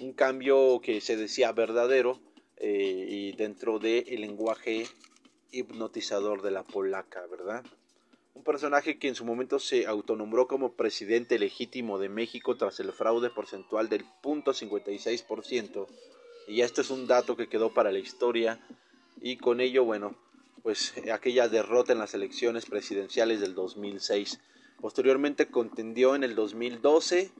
un 0.00 0.12
cambio 0.12 0.80
que 0.80 1.00
se 1.00 1.16
decía 1.16 1.52
verdadero 1.52 2.20
y 2.60 3.32
dentro 3.36 3.78
del 3.78 4.20
lenguaje 4.20 4.84
hipnotizador 5.52 6.42
de 6.42 6.50
la 6.50 6.64
polaca, 6.64 7.24
¿verdad? 7.26 7.64
Un 8.34 8.44
personaje 8.44 8.98
que 8.98 9.08
en 9.08 9.14
su 9.14 9.24
momento 9.24 9.58
se 9.58 9.86
autonombró 9.86 10.46
como 10.46 10.74
presidente 10.74 11.38
legítimo 11.40 11.98
de 11.98 12.08
México 12.08 12.56
tras 12.56 12.78
el 12.78 12.92
fraude 12.92 13.30
porcentual 13.30 13.88
del 13.88 14.04
0.56%. 14.22 15.88
Y 16.48 16.62
este 16.62 16.80
es 16.80 16.90
un 16.90 17.06
dato 17.06 17.36
que 17.36 17.48
quedó 17.48 17.72
para 17.72 17.92
la 17.92 17.98
historia 17.98 18.58
y 19.20 19.36
con 19.36 19.60
ello, 19.60 19.84
bueno, 19.84 20.16
pues 20.62 20.94
aquella 21.12 21.48
derrota 21.48 21.92
en 21.92 21.98
las 21.98 22.14
elecciones 22.14 22.66
presidenciales 22.66 23.40
del 23.40 23.54
2006. 23.54 24.40
Posteriormente 24.80 25.46
contendió 25.46 26.14
en 26.14 26.24
el 26.24 26.34
2012, 26.34 27.30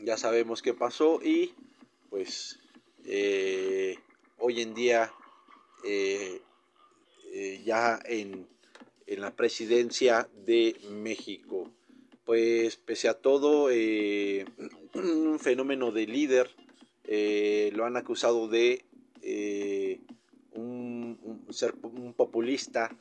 ya 0.00 0.16
sabemos 0.16 0.62
qué 0.62 0.74
pasó 0.74 1.20
y 1.22 1.54
pues 2.10 2.58
eh, 3.04 3.96
hoy 4.38 4.60
en 4.60 4.74
día 4.74 5.12
eh, 5.84 6.42
eh, 7.32 7.62
ya 7.64 8.00
en, 8.04 8.46
la 9.06 9.34
presidencia 9.34 10.28
de 10.44 10.76
México. 10.90 11.70
Pues 12.24 12.76
pese 12.76 13.08
a 13.08 13.14
todo, 13.14 13.70
eh, 13.70 14.44
un 14.94 15.38
fenómeno 15.38 15.90
de 15.92 16.06
líder, 16.06 16.50
eh, 17.08 17.72
lo 17.74 17.84
han 17.84 17.96
acusado 17.96 18.46
de 18.48 18.84
un, 20.54 21.18
ser 21.50 21.74
un 21.82 22.14
populista, 22.14 22.94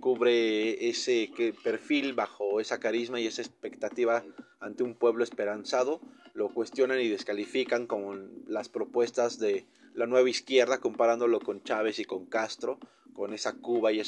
cubre 0.00 0.88
ese 0.88 1.30
perfil 1.62 2.12
bajo 2.12 2.60
esa 2.60 2.78
carisma 2.78 3.20
y 3.20 3.26
esa 3.26 3.42
expectativa 3.42 4.24
ante 4.60 4.82
un 4.82 4.94
pueblo 4.94 5.24
esperanzado, 5.24 6.00
lo 6.34 6.50
cuestionan 6.50 7.00
y 7.00 7.08
descalifican 7.08 7.86
con 7.86 8.30
las 8.46 8.68
propuestas 8.68 9.38
de 9.38 9.64
la 9.94 10.06
nueva 10.06 10.30
izquierda 10.30 10.78
comparándolo 10.78 11.40
con 11.40 11.62
Chávez 11.62 11.98
y 11.98 12.04
con 12.04 12.26
Castro, 12.26 12.78
con 13.14 13.34
esa 13.34 13.54
Cuba 13.54 13.92
y, 13.92 14.00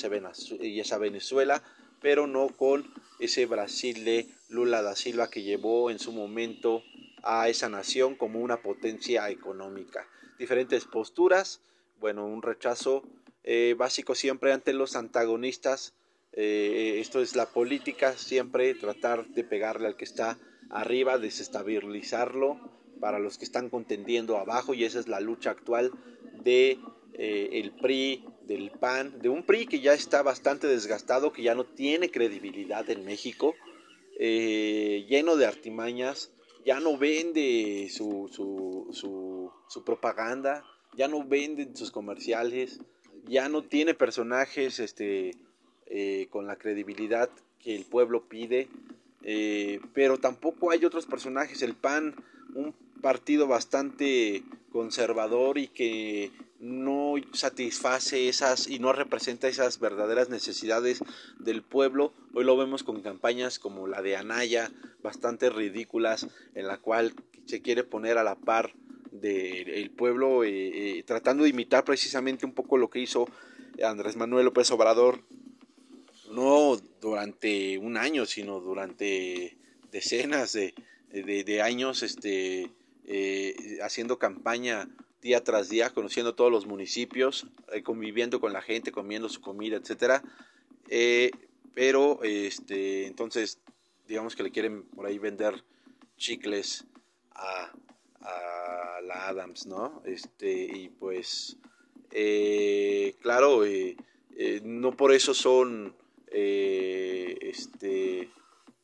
y 0.60 0.80
esa 0.80 0.98
Venezuela, 0.98 1.62
pero 2.00 2.26
no 2.26 2.48
con 2.48 2.84
ese 3.18 3.46
Brasil 3.46 4.04
de 4.04 4.26
Lula 4.48 4.82
da 4.82 4.96
Silva 4.96 5.30
que 5.30 5.42
llevó 5.42 5.90
en 5.90 5.98
su 5.98 6.12
momento 6.12 6.82
a 7.22 7.48
esa 7.48 7.68
nación 7.68 8.14
como 8.16 8.40
una 8.40 8.62
potencia 8.62 9.28
económica. 9.30 10.06
Diferentes 10.38 10.84
posturas, 10.84 11.60
bueno, 12.00 12.26
un 12.26 12.42
rechazo 12.42 13.04
eh, 13.44 13.74
básico 13.76 14.14
siempre 14.14 14.52
ante 14.52 14.72
los 14.72 14.96
antagonistas. 14.96 15.94
Eh, 16.32 16.96
esto 16.98 17.20
es 17.20 17.36
la 17.36 17.46
política, 17.46 18.16
siempre 18.16 18.74
tratar 18.74 19.26
de 19.28 19.44
pegarle 19.44 19.86
al 19.86 19.96
que 19.96 20.04
está 20.04 20.38
arriba, 20.70 21.18
desestabilizarlo 21.18 22.58
para 23.00 23.18
los 23.18 23.36
que 23.36 23.44
están 23.44 23.68
contendiendo 23.68 24.38
abajo 24.38 24.74
y 24.74 24.84
esa 24.84 25.00
es 25.00 25.08
la 25.08 25.20
lucha 25.20 25.50
actual 25.50 25.90
de 26.42 26.78
eh, 27.14 27.50
el 27.52 27.72
PRI, 27.72 28.24
del 28.46 28.70
PAN, 28.70 29.20
de 29.20 29.28
un 29.28 29.44
PRI 29.44 29.66
que 29.66 29.80
ya 29.80 29.92
está 29.92 30.22
bastante 30.22 30.66
desgastado, 30.66 31.32
que 31.32 31.42
ya 31.42 31.54
no 31.54 31.64
tiene 31.64 32.10
credibilidad 32.10 32.88
en 32.90 33.04
México, 33.04 33.54
lleno 34.18 35.36
de 35.36 35.46
artimañas, 35.46 36.30
ya 36.64 36.80
no 36.80 36.96
vende 36.96 37.88
su, 37.90 38.28
su, 38.32 39.84
propaganda, 39.84 40.64
ya 40.96 41.08
no 41.08 41.24
venden 41.24 41.76
sus 41.76 41.90
comerciales, 41.90 42.80
ya 43.26 43.48
no 43.48 43.62
tiene 43.62 43.94
personajes 43.94 44.78
este, 44.78 45.32
eh, 45.86 46.26
con 46.30 46.46
la 46.46 46.56
credibilidad 46.56 47.30
que 47.58 47.74
el 47.74 47.84
pueblo 47.84 48.28
pide, 48.28 48.68
pero 49.94 50.18
tampoco 50.18 50.72
hay 50.72 50.84
otros 50.84 51.06
personajes. 51.06 51.62
El 51.62 51.74
PAN, 51.74 52.16
un 52.54 52.74
partido 53.00 53.46
bastante 53.46 54.42
conservador 54.72 55.58
y 55.58 55.68
que 55.68 56.30
no 56.62 57.14
satisface 57.32 58.28
esas 58.28 58.68
y 58.68 58.78
no 58.78 58.92
representa 58.92 59.48
esas 59.48 59.80
verdaderas 59.80 60.30
necesidades 60.30 61.00
del 61.40 61.62
pueblo. 61.62 62.14
Hoy 62.34 62.44
lo 62.44 62.56
vemos 62.56 62.84
con 62.84 63.02
campañas 63.02 63.58
como 63.58 63.88
la 63.88 64.00
de 64.00 64.16
Anaya, 64.16 64.70
bastante 65.02 65.50
ridículas, 65.50 66.28
en 66.54 66.68
la 66.68 66.78
cual 66.78 67.14
se 67.46 67.62
quiere 67.62 67.82
poner 67.82 68.16
a 68.16 68.22
la 68.22 68.36
par 68.36 68.74
del 69.10 69.90
pueblo, 69.90 70.44
eh, 70.44 70.98
eh, 70.98 71.02
tratando 71.02 71.42
de 71.42 71.50
imitar 71.50 71.84
precisamente 71.84 72.46
un 72.46 72.52
poco 72.52 72.78
lo 72.78 72.88
que 72.88 73.00
hizo 73.00 73.28
Andrés 73.84 74.14
Manuel 74.14 74.44
López 74.44 74.70
Obrador, 74.70 75.24
no 76.30 76.76
durante 77.00 77.76
un 77.76 77.96
año, 77.96 78.24
sino 78.24 78.60
durante 78.60 79.56
decenas 79.90 80.52
de, 80.52 80.74
de 81.10 81.62
años, 81.62 82.04
este, 82.04 82.70
eh, 83.04 83.78
haciendo 83.82 84.20
campaña 84.20 84.88
día 85.22 85.42
tras 85.44 85.68
día, 85.68 85.90
conociendo 85.90 86.34
todos 86.34 86.50
los 86.50 86.66
municipios, 86.66 87.46
eh, 87.72 87.82
conviviendo 87.82 88.40
con 88.40 88.52
la 88.52 88.60
gente, 88.60 88.90
comiendo 88.90 89.28
su 89.28 89.40
comida, 89.40 89.76
etcétera. 89.76 90.22
Eh, 90.88 91.30
pero 91.74 92.22
este, 92.24 93.06
entonces, 93.06 93.60
digamos 94.08 94.34
que 94.34 94.42
le 94.42 94.50
quieren 94.50 94.82
por 94.82 95.06
ahí 95.06 95.18
vender 95.18 95.64
chicles 96.16 96.84
a, 97.30 97.72
a 98.20 99.00
la 99.02 99.28
Adams, 99.28 99.66
¿no? 99.66 100.02
Este, 100.04 100.52
y 100.52 100.88
pues, 100.88 101.56
claro, 103.20 103.62
no 104.64 104.96
por 104.96 105.12
eso 105.12 105.32
son 105.32 105.96
este, 106.30 108.28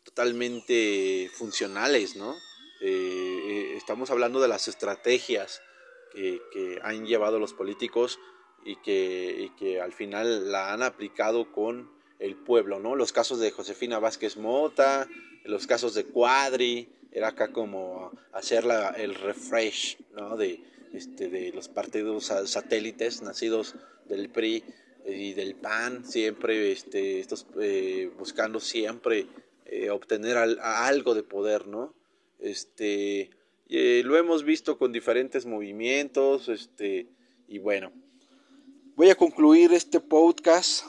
totalmente 0.04 1.30
funcionales, 1.34 2.16
¿no? 2.16 2.34
estamos 2.80 4.10
hablando 4.10 4.40
de 4.40 4.48
las 4.48 4.68
estrategias 4.68 5.62
que, 6.12 6.40
que 6.52 6.78
han 6.82 7.06
llevado 7.06 7.38
los 7.38 7.54
políticos 7.54 8.18
y 8.64 8.76
que, 8.76 9.36
y 9.38 9.50
que 9.50 9.80
al 9.80 9.92
final 9.92 10.50
la 10.50 10.72
han 10.72 10.82
aplicado 10.82 11.52
con 11.52 11.90
el 12.18 12.36
pueblo, 12.36 12.80
¿no? 12.80 12.96
Los 12.96 13.12
casos 13.12 13.38
de 13.38 13.50
Josefina 13.50 13.98
Vázquez 13.98 14.36
Mota, 14.36 15.08
los 15.44 15.66
casos 15.66 15.94
de 15.94 16.04
Cuadri, 16.04 16.88
era 17.12 17.28
acá 17.28 17.52
como 17.52 18.12
hacer 18.32 18.64
la, 18.64 18.90
el 18.90 19.14
refresh, 19.14 19.98
¿no? 20.14 20.36
De, 20.36 20.60
este, 20.92 21.28
de 21.28 21.52
los 21.52 21.68
partidos 21.68 22.32
satélites 22.46 23.22
nacidos 23.22 23.74
del 24.06 24.30
PRI 24.30 24.64
y 25.06 25.32
del 25.34 25.54
PAN, 25.54 26.04
siempre 26.04 26.72
este, 26.72 27.20
estos, 27.20 27.46
eh, 27.60 28.10
buscando 28.18 28.60
siempre 28.60 29.26
eh, 29.66 29.90
obtener 29.90 30.36
algo 30.36 31.14
de 31.14 31.22
poder, 31.22 31.66
¿no? 31.66 31.94
Este, 32.40 33.30
eh, 33.68 34.02
lo 34.04 34.16
hemos 34.16 34.44
visto 34.44 34.78
con 34.78 34.92
diferentes 34.92 35.44
movimientos, 35.44 36.48
este, 36.48 37.06
y 37.46 37.58
bueno, 37.58 37.92
voy 38.96 39.10
a 39.10 39.14
concluir 39.14 39.74
este 39.74 40.00
podcast 40.00 40.86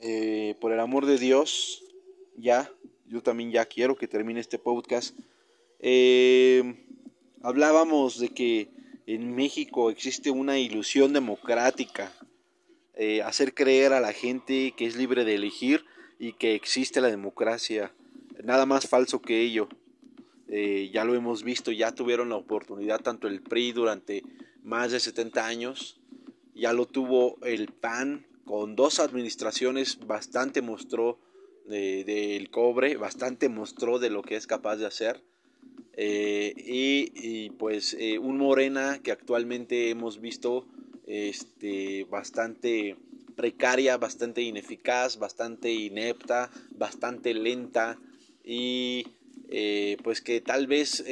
eh, 0.00 0.54
por 0.60 0.72
el 0.72 0.80
amor 0.80 1.04
de 1.04 1.18
Dios, 1.18 1.84
ya, 2.36 2.72
yo 3.06 3.22
también 3.22 3.50
ya 3.50 3.66
quiero 3.66 3.96
que 3.96 4.08
termine 4.08 4.40
este 4.40 4.58
podcast. 4.58 5.14
Eh, 5.80 6.86
hablábamos 7.42 8.18
de 8.18 8.30
que 8.30 8.70
en 9.06 9.34
México 9.34 9.90
existe 9.90 10.30
una 10.30 10.58
ilusión 10.58 11.12
democrática, 11.12 12.12
hacer 13.24 13.54
creer 13.54 13.92
a 13.92 14.00
la 14.00 14.12
gente 14.12 14.74
que 14.76 14.84
es 14.84 14.96
libre 14.96 15.24
de 15.24 15.36
elegir 15.36 15.84
y 16.18 16.32
que 16.32 16.54
existe 16.54 17.00
la 17.00 17.08
democracia. 17.08 17.92
Nada 18.42 18.66
más 18.66 18.88
falso 18.88 19.22
que 19.22 19.40
ello. 19.40 19.68
Ya 20.48 21.04
lo 21.04 21.14
hemos 21.14 21.42
visto, 21.42 21.72
ya 21.72 21.92
tuvieron 21.92 22.30
la 22.30 22.36
oportunidad 22.36 23.00
tanto 23.00 23.28
el 23.28 23.42
PRI 23.42 23.72
durante 23.72 24.22
más 24.62 24.92
de 24.92 25.00
70 25.00 25.46
años, 25.46 26.00
ya 26.54 26.72
lo 26.72 26.86
tuvo 26.86 27.36
el 27.44 27.68
PAN 27.68 28.26
con 28.44 28.76
dos 28.76 28.98
administraciones 28.98 29.98
bastante 30.06 30.62
mostró 30.62 31.18
del 31.66 32.50
cobre, 32.50 32.96
bastante 32.96 33.48
mostró 33.50 33.98
de 33.98 34.08
lo 34.08 34.22
que 34.22 34.36
es 34.36 34.46
capaz 34.46 34.76
de 34.76 34.86
hacer. 34.86 35.22
Eh, 36.00 36.54
y, 36.56 37.50
pues 37.58 37.94
eh, 37.98 38.18
un 38.18 38.38
Morena 38.38 39.00
que 39.02 39.10
actualmente 39.10 39.90
hemos 39.90 40.20
visto 40.20 40.64
este, 41.06 42.04
bastante 42.04 42.96
precaria, 43.36 43.96
bastante 43.96 44.42
ineficaz, 44.42 45.18
bastante 45.18 45.72
inepta, 45.72 46.50
bastante 46.70 47.34
lenta 47.34 47.98
y 48.44 49.06
eh, 49.48 49.96
pues 50.02 50.20
que 50.20 50.40
tal 50.40 50.66
vez 50.66 51.04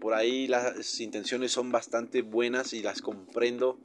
por 0.00 0.14
ahí 0.14 0.46
las 0.46 1.00
intenciones 1.00 1.52
son 1.52 1.70
bastante 1.70 2.22
buenas 2.22 2.72
y 2.72 2.82
las 2.82 3.02
comprendo 3.02 3.78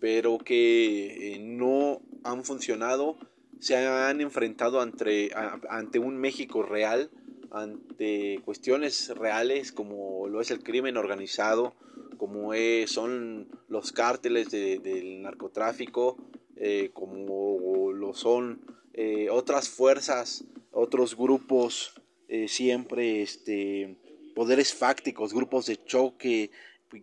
pero 0.00 0.38
que 0.38 1.34
eh, 1.34 1.38
no 1.38 2.00
han 2.24 2.44
funcionado, 2.44 3.16
se 3.58 3.76
han 3.76 4.20
enfrentado 4.20 4.80
ante, 4.80 5.30
ante 5.68 5.98
un 5.98 6.16
México 6.18 6.62
real, 6.62 7.10
ante 7.50 8.40
cuestiones 8.44 9.08
reales 9.16 9.72
como 9.72 10.28
lo 10.28 10.40
es 10.40 10.50
el 10.50 10.62
crimen 10.62 10.96
organizado, 10.96 11.74
como 12.18 12.52
son 12.86 13.48
los 13.68 13.92
cárteles 13.92 14.50
del 14.50 15.22
narcotráfico, 15.22 16.16
eh, 16.56 16.90
como 16.92 17.92
lo 17.92 18.14
son 18.14 18.60
eh, 18.94 19.28
otras 19.30 19.68
fuerzas, 19.68 20.44
otros 20.72 21.16
grupos, 21.16 21.94
siempre 22.48 23.22
este, 23.22 23.96
poderes 24.34 24.74
fácticos, 24.74 25.32
grupos 25.32 25.66
de 25.66 25.82
choque, 25.84 26.50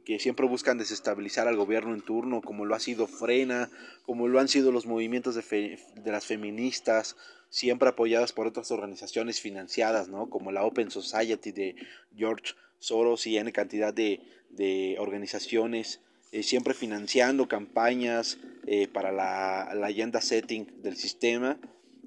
que 0.06 0.20
siempre 0.20 0.48
buscan 0.48 0.78
desestabilizar 0.78 1.48
al 1.48 1.58
gobierno 1.58 1.94
en 1.94 2.02
turno, 2.02 2.42
como 2.42 2.66
lo 2.66 2.76
ha 2.76 2.80
sido 2.80 3.08
Frena, 3.08 3.70
como 4.06 4.28
lo 4.28 4.40
han 4.40 4.48
sido 4.48 4.72
los 4.72 4.86
movimientos 4.86 5.36
de, 5.36 5.80
las 6.06 6.26
feministas, 6.26 7.16
siempre 7.50 7.90
apoyadas 7.90 8.32
por 8.32 8.48
otras 8.48 8.72
organizaciones 8.72 9.42
financiadas, 9.42 10.10
¿no? 10.10 10.30
como 10.30 10.52
la 10.52 10.64
Open 10.64 10.90
Society 10.90 11.52
de 11.52 11.76
George 12.16 12.54
Soros 12.80 13.28
y 13.28 13.38
N 13.38 13.52
cantidad 13.52 13.94
de, 13.94 14.96
organizaciones, 15.00 16.02
eh, 16.32 16.44
siempre 16.44 16.74
financiando 16.74 17.48
campañas 17.48 18.38
eh, 18.66 18.88
para 18.88 19.12
la, 19.12 19.74
la 19.76 19.88
agenda 19.88 20.22
setting 20.22 20.82
del 20.82 20.96
sistema 20.96 21.60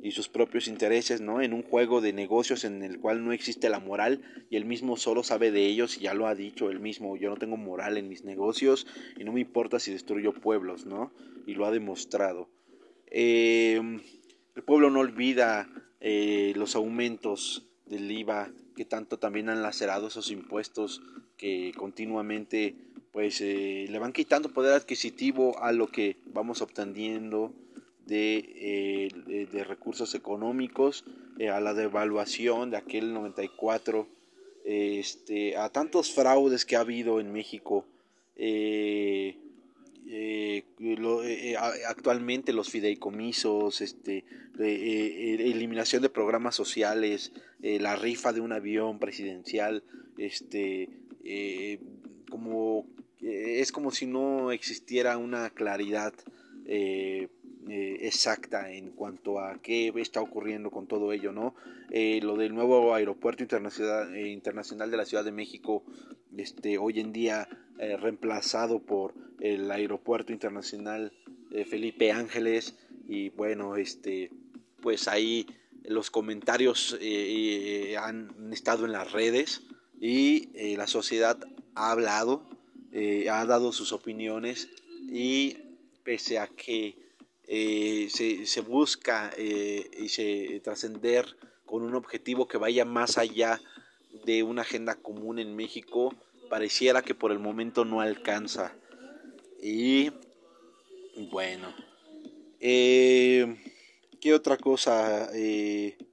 y 0.02 0.12
sus 0.12 0.28
propios 0.28 0.68
intereses, 0.68 1.20
¿no? 1.20 1.40
En 1.40 1.52
un 1.52 1.62
juego 1.62 2.00
de 2.00 2.12
negocios 2.12 2.64
en 2.64 2.82
el 2.82 2.98
cual 2.98 3.24
no 3.24 3.32
existe 3.32 3.68
la 3.68 3.80
moral 3.80 4.22
y 4.50 4.56
él 4.56 4.64
mismo 4.64 4.96
solo 4.96 5.22
sabe 5.22 5.50
de 5.50 5.66
ellos 5.66 5.96
y 5.96 6.02
ya 6.02 6.14
lo 6.14 6.26
ha 6.26 6.34
dicho 6.34 6.70
él 6.70 6.80
mismo, 6.80 7.16
yo 7.16 7.30
no 7.30 7.36
tengo 7.36 7.56
moral 7.56 7.96
en 7.96 8.08
mis 8.08 8.24
negocios 8.24 8.86
y 9.18 9.24
no 9.24 9.32
me 9.32 9.40
importa 9.40 9.80
si 9.80 9.92
destruyo 9.92 10.32
pueblos, 10.32 10.86
¿no? 10.86 11.12
Y 11.46 11.54
lo 11.54 11.66
ha 11.66 11.70
demostrado. 11.70 12.48
Em, 13.06 14.00
el 14.54 14.62
pueblo 14.62 14.90
no 14.90 15.00
olvida 15.00 15.68
eh, 16.00 16.52
los 16.56 16.76
aumentos 16.76 17.66
del 17.86 18.10
IVA 18.10 18.50
que 18.76 18.84
tanto 18.84 19.18
también 19.18 19.48
han 19.48 19.62
lacerado 19.62 20.08
esos 20.08 20.30
impuestos 20.30 21.02
que 21.36 21.72
continuamente 21.76 22.74
pues 23.12 23.40
eh, 23.40 23.86
le 23.88 23.98
van 23.98 24.12
quitando 24.12 24.50
poder 24.50 24.74
adquisitivo 24.74 25.62
a 25.62 25.72
lo 25.72 25.88
que 25.88 26.18
vamos 26.26 26.60
obteniendo 26.60 27.54
eh, 28.08 29.08
de, 29.26 29.46
de, 29.46 29.64
recursos 29.64 30.14
económicos, 30.14 31.04
eh, 31.38 31.48
a 31.48 31.60
la 31.60 31.74
devaluación 31.74 32.70
de 32.70 32.76
aquel 32.76 33.12
94, 33.12 34.08
este, 34.64 35.56
a 35.56 35.70
tantos 35.70 36.12
fraudes 36.12 36.64
que 36.64 36.76
ha 36.76 36.80
habido 36.80 37.18
en 37.20 37.32
México. 37.32 37.84
Eh, 38.36 39.38
actualmente 41.88 42.52
los 42.52 42.70
fideicomisos, 42.70 43.80
este, 43.80 44.24
eliminación 44.56 46.00
de 46.02 46.08
programas 46.08 46.54
sociales, 46.54 47.32
la 47.60 47.96
rifa 47.96 48.32
de 48.32 48.40
un 48.40 48.52
avión 48.52 49.00
presidencial, 49.00 49.82
este, 50.16 50.90
como 52.30 52.86
es 53.20 53.72
como 53.72 53.90
si 53.90 54.06
no 54.06 54.52
existiera 54.52 55.18
una 55.18 55.50
claridad 55.50 56.14
eh, 56.68 57.28
exacta 57.68 58.70
en 58.72 58.90
cuanto 58.90 59.40
a 59.40 59.58
qué 59.60 59.92
está 59.96 60.20
ocurriendo 60.20 60.70
con 60.70 60.86
todo 60.86 61.12
ello, 61.12 61.32
¿no? 61.32 61.54
Eh, 61.90 62.20
lo 62.22 62.36
del 62.36 62.54
nuevo 62.54 62.94
aeropuerto 62.94 63.42
internacional, 63.42 64.14
eh, 64.14 64.28
internacional 64.28 64.90
de 64.90 64.96
la 64.96 65.04
Ciudad 65.04 65.24
de 65.24 65.32
México, 65.32 65.84
este, 66.36 66.78
hoy 66.78 67.00
en 67.00 67.12
día 67.12 67.48
reemplazado 67.78 68.78
por 68.78 69.12
el 69.38 69.70
aeropuerto 69.70 70.32
internacional 70.32 71.12
Felipe 71.68 72.10
Ángeles 72.10 72.74
y 73.06 73.28
bueno, 73.30 73.76
este, 73.76 74.30
pues 74.80 75.08
ahí 75.08 75.46
los 75.84 76.10
comentarios 76.10 76.98
han 78.00 78.50
estado 78.50 78.86
en 78.86 78.92
las 78.92 79.12
redes 79.12 79.62
y 80.00 80.48
la 80.76 80.86
sociedad 80.86 81.38
ha 81.74 81.90
hablado, 81.90 82.48
ha 83.30 83.44
dado 83.44 83.72
sus 83.72 83.92
opiniones 83.92 84.70
y 85.10 85.58
pese 86.02 86.38
a 86.38 86.46
que 86.46 86.96
eh, 87.48 88.08
se, 88.10 88.60
busca 88.60 89.30
eh, 89.36 89.88
y 89.98 90.08
se 90.08 90.60
trascender 90.64 91.36
con 91.64 91.82
un 91.82 91.94
objetivo 91.94 92.48
que 92.48 92.58
vaya 92.58 92.84
más 92.84 93.18
allá 93.18 93.60
de 94.24 94.42
una 94.42 94.62
agenda 94.62 94.96
común 94.96 95.38
en 95.38 95.54
México, 95.54 96.14
pareciera 96.48 97.02
que 97.02 97.14
por 97.14 97.30
el 97.30 97.38
momento 97.38 97.84
no 97.84 98.00
alcanza. 98.00 98.74
Y 99.62 100.10
bueno, 101.30 101.72
eh, 102.60 103.56
¿qué 104.20 104.34
otra 104.34 104.56
cosa? 104.56 105.28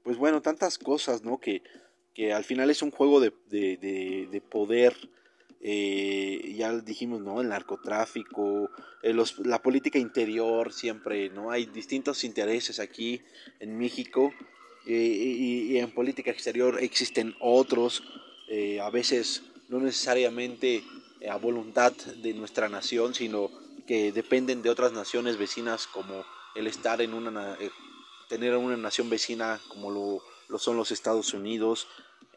pues 0.04 0.18
bueno, 0.18 0.42
tantas 0.42 0.78
cosas, 0.78 1.24
¿no? 1.24 1.40
Que, 1.40 1.64
que 2.14 2.34
al 2.34 2.44
final 2.44 2.70
es 2.70 2.82
un 2.82 2.92
juego 2.92 3.20
de, 3.20 3.32
de 3.50 4.42
poder 4.42 4.96
eh, 5.66 6.56
ya 6.58 6.74
dijimos, 6.74 7.22
¿no? 7.22 7.40
El 7.40 7.48
narcotráfico, 7.48 8.70
eh, 9.02 9.16
la 9.46 9.62
política 9.62 9.98
interior, 9.98 10.74
siempre, 10.74 11.30
¿no? 11.30 11.52
Hay 11.52 11.68
distintos 11.68 12.26
intereses 12.26 12.82
aquí 12.82 13.22
en 13.62 13.78
México 13.78 14.34
eh, 14.86 14.92
y, 14.92 15.78
en 15.78 15.90
política 15.92 16.32
exterior 16.32 16.80
existen 16.82 17.34
otros, 17.40 18.04
a 18.82 18.90
veces 18.92 19.42
no 19.70 19.80
necesariamente 19.80 20.84
a 21.28 21.38
voluntad 21.38 21.94
de 21.94 22.34
nuestra 22.36 22.70
nación, 22.70 23.16
sino 23.16 23.50
que 23.88 24.12
dependen 24.12 24.62
de 24.62 24.70
otras 24.70 24.92
naciones 24.92 25.38
vecinas 25.38 25.88
como 25.88 26.24
el 26.54 26.68
estar 26.68 27.02
en 27.02 27.16
una, 27.16 27.58
tener 28.30 28.56
una 28.56 28.78
nación 28.78 29.10
vecina 29.10 29.60
como 29.70 29.90
lo, 29.90 30.22
lo 30.50 30.60
son 30.60 30.78
los 30.78 30.92
Estados 30.92 31.34
Unidos, 31.34 31.88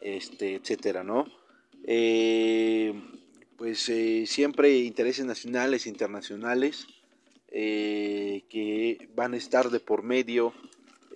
este, 0.01 0.55
etcétera, 0.55 1.03
¿no? 1.03 1.27
Pues 3.57 3.89
eh, 3.89 4.25
siempre 4.27 4.77
intereses 4.79 5.25
nacionales 5.25 5.85
e 5.85 5.89
internacionales 5.89 6.87
eh, 7.49 8.43
que 8.49 9.09
van 9.15 9.33
a 9.33 9.37
estar 9.37 9.69
de 9.69 9.79
por 9.79 10.03
medio 10.03 10.53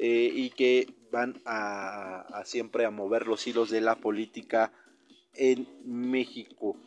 y 0.03 0.49
que 0.49 0.87
van 1.11 1.39
a, 1.45 2.41
siempre 2.45 2.85
a 2.85 2.91
mover 2.91 3.27
los 3.27 3.45
hilos 3.45 3.69
de 3.69 3.81
la 3.81 3.95
política 3.95 4.71
en 5.35 5.67
México. 5.85 6.77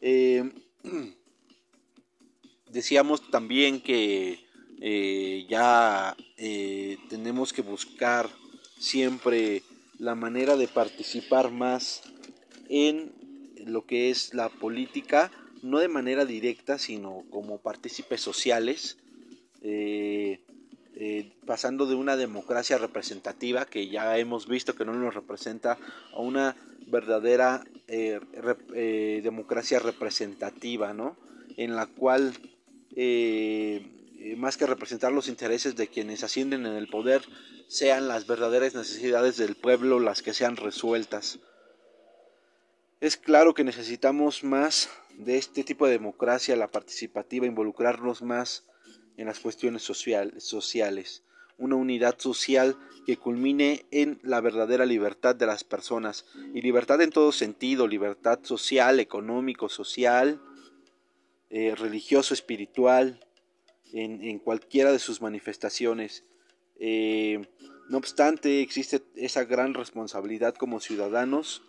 Eh, 0.00 0.50
decíamos 2.70 3.30
también 3.30 3.80
que 3.80 4.40
eh, 4.80 5.46
ya 5.48 6.16
eh, 6.36 6.98
tenemos 7.08 7.52
que 7.52 7.62
buscar 7.62 8.28
siempre 8.78 9.62
la 9.98 10.14
manera 10.14 10.56
de 10.56 10.68
participar 10.68 11.50
más 11.50 12.02
en 12.68 13.12
lo 13.66 13.84
que 13.84 14.10
es 14.10 14.32
la 14.32 14.48
política, 14.48 15.30
no 15.62 15.78
de 15.78 15.88
manera 15.88 16.24
directa, 16.24 16.78
sino 16.78 17.24
como 17.30 17.58
partícipes 17.58 18.20
sociales, 18.20 18.96
eh, 19.62 20.40
pasando 21.44 21.86
de 21.86 21.94
una 21.94 22.16
democracia 22.16 22.78
representativa 22.78 23.66
que 23.66 23.88
ya 23.88 24.16
hemos 24.16 24.48
visto 24.48 24.74
que 24.74 24.86
no 24.86 24.94
nos 24.94 25.14
representa 25.14 25.76
a 26.14 26.20
una 26.20 26.56
verdadera 26.86 27.64
democracia 27.86 29.78
representativa, 29.78 30.94
¿no? 30.94 31.16
En 31.58 31.76
la 31.76 31.86
cual 31.86 32.32
más 34.36 34.56
que 34.56 34.66
representar 34.66 35.12
los 35.12 35.28
intereses 35.28 35.76
de 35.76 35.88
quienes 35.88 36.24
ascienden 36.24 36.64
en 36.64 36.76
el 36.76 36.88
poder, 36.88 37.22
sean 37.68 38.08
las 38.08 38.26
verdaderas 38.26 38.74
necesidades 38.74 39.36
del 39.36 39.56
pueblo 39.56 40.00
las 40.00 40.22
que 40.22 40.32
sean 40.32 40.56
resueltas. 40.56 41.40
Es 42.98 43.18
claro 43.18 43.52
que 43.52 43.62
necesitamos 43.62 44.42
más 44.42 44.88
de 45.18 45.36
este 45.36 45.64
tipo 45.64 45.84
de 45.84 45.92
democracia, 45.92 46.56
la 46.56 46.70
participativa, 46.70 47.44
involucrarnos 47.44 48.22
más 48.22 48.64
en 49.18 49.26
las 49.26 49.38
cuestiones 49.38 49.82
sociales, 49.82 51.22
una 51.58 51.76
unidad 51.76 52.18
social 52.18 52.78
que 53.04 53.18
culmine 53.18 53.84
en 53.90 54.18
la 54.22 54.40
verdadera 54.40 54.86
libertad 54.86 55.36
de 55.36 55.44
las 55.44 55.62
personas, 55.62 56.24
y 56.54 56.62
libertad 56.62 57.02
en 57.02 57.10
todo 57.10 57.32
sentido, 57.32 57.86
libertad 57.86 58.40
social, 58.44 58.98
económico, 58.98 59.68
social, 59.68 60.40
eh, 61.50 61.74
religioso, 61.74 62.32
espiritual, 62.32 63.20
en, 63.92 64.38
cualquiera 64.38 64.90
de 64.90 64.98
sus 64.98 65.20
manifestaciones. 65.20 66.24
Eh, 66.80 67.46
no 67.90 67.98
obstante, 67.98 68.62
existe 68.62 69.02
esa 69.16 69.44
gran 69.44 69.74
responsabilidad 69.74 70.54
como 70.54 70.80
ciudadanos 70.80 71.62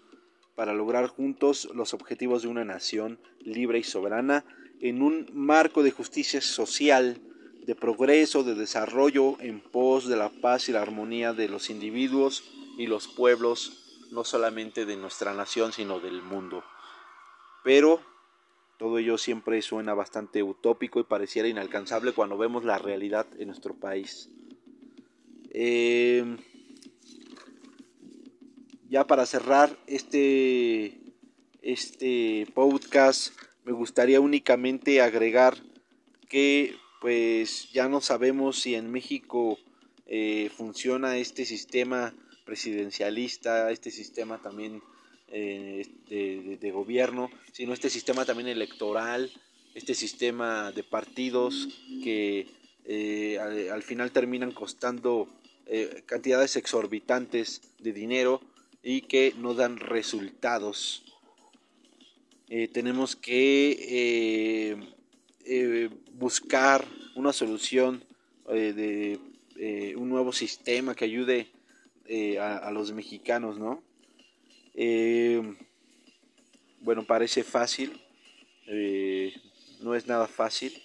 para 0.58 0.74
lograr 0.74 1.06
juntos 1.06 1.70
los 1.76 1.94
objetivos 1.94 2.42
de 2.42 2.48
una 2.48 2.66
nación 2.66 3.20
libre 3.42 3.78
y 3.78 3.84
soberana 3.84 4.44
en 4.82 5.04
un 5.04 5.30
marco 5.32 5.84
de 5.84 5.92
justicia 5.92 6.42
social, 6.42 7.22
de 7.68 7.76
progreso, 7.76 8.44
de 8.44 8.56
desarrollo 8.56 9.40
en 9.40 9.60
pos 9.60 10.08
de 10.08 10.16
la 10.16 10.30
paz 10.30 10.68
y 10.68 10.72
la 10.72 10.82
armonía 10.82 11.34
de 11.34 11.48
los 11.48 11.70
individuos 11.70 12.44
y 12.76 12.88
los 12.88 13.08
pueblos, 13.08 14.08
no 14.12 14.24
solamente 14.24 14.88
de 14.88 14.98
nuestra 14.98 15.32
nación, 15.36 15.74
sino 15.74 16.00
del 16.00 16.24
mundo. 16.24 16.64
Pero 17.64 18.02
todo 18.80 18.98
ello 18.98 19.20
siempre 19.20 19.62
suena 19.62 19.94
bastante 19.94 20.42
utópico 20.42 21.00
y 21.00 21.04
pareciera 21.04 21.48
inalcanzable 21.48 22.14
cuando 22.14 22.36
vemos 22.36 22.66
la 22.66 22.80
realidad 22.80 23.28
en 23.38 23.50
nuestro 23.50 23.76
país. 23.76 24.32
Eh, 25.52 26.36
ya 28.90 29.06
para 29.06 29.26
cerrar 29.26 29.78
este, 29.88 30.98
este 31.62 32.48
podcast, 32.54 33.34
me 33.66 33.72
gustaría 33.72 34.20
únicamente 34.22 35.02
agregar 35.02 35.58
que 36.30 36.76
pues 37.02 37.72
ya 37.72 37.88
no 37.90 38.02
sabemos 38.02 38.60
si 38.60 38.76
en 38.76 38.92
México 38.92 39.60
eh, 40.06 40.50
funciona 40.56 41.18
este 41.18 41.46
sistema 41.46 42.14
presidencialista, 42.46 43.72
este 43.72 43.92
sistema 43.92 44.42
también 44.42 44.82
eh, 45.30 45.86
de, 46.10 46.72
gobierno, 46.72 47.30
sino 47.52 47.74
este 47.74 47.90
sistema 47.90 48.24
también 48.24 48.48
electoral, 48.48 49.30
este 49.76 49.94
sistema 49.94 50.72
de 50.72 50.84
partidos 50.84 51.68
que 52.04 52.48
eh, 52.86 53.38
al, 53.40 53.84
final 53.84 54.12
terminan 54.12 54.54
costando 54.54 55.28
eh, 55.66 56.04
cantidades 56.06 56.56
exorbitantes 56.56 57.62
de 57.80 57.92
dinero 57.92 58.42
y 58.90 59.02
que 59.02 59.34
no 59.38 59.54
dan 59.54 59.78
resultados. 59.78 61.04
tenemos 62.48 63.18
que 63.18 64.78
buscar 66.14 66.86
una 67.16 67.34
solución 67.34 68.02
de 68.48 69.20
un 69.98 70.08
nuevo 70.08 70.32
sistema 70.32 70.96
que 70.96 71.04
ayude 71.04 71.48
a, 72.40 72.56
a, 72.60 72.72
los 72.72 72.94
mexicanos, 72.94 73.60
¿no? 73.60 73.84
Eh, 74.74 75.42
bueno, 76.80 77.04
parece 77.04 77.44
fácil, 77.44 78.02
eh, 78.68 79.34
no 79.82 79.96
es 79.96 80.08
nada 80.08 80.28
fácil. 80.28 80.82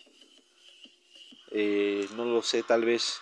Eh, 1.50 2.08
no 2.16 2.24
lo 2.24 2.42
sé, 2.42 2.62
tal 2.62 2.84
vez 2.84 3.20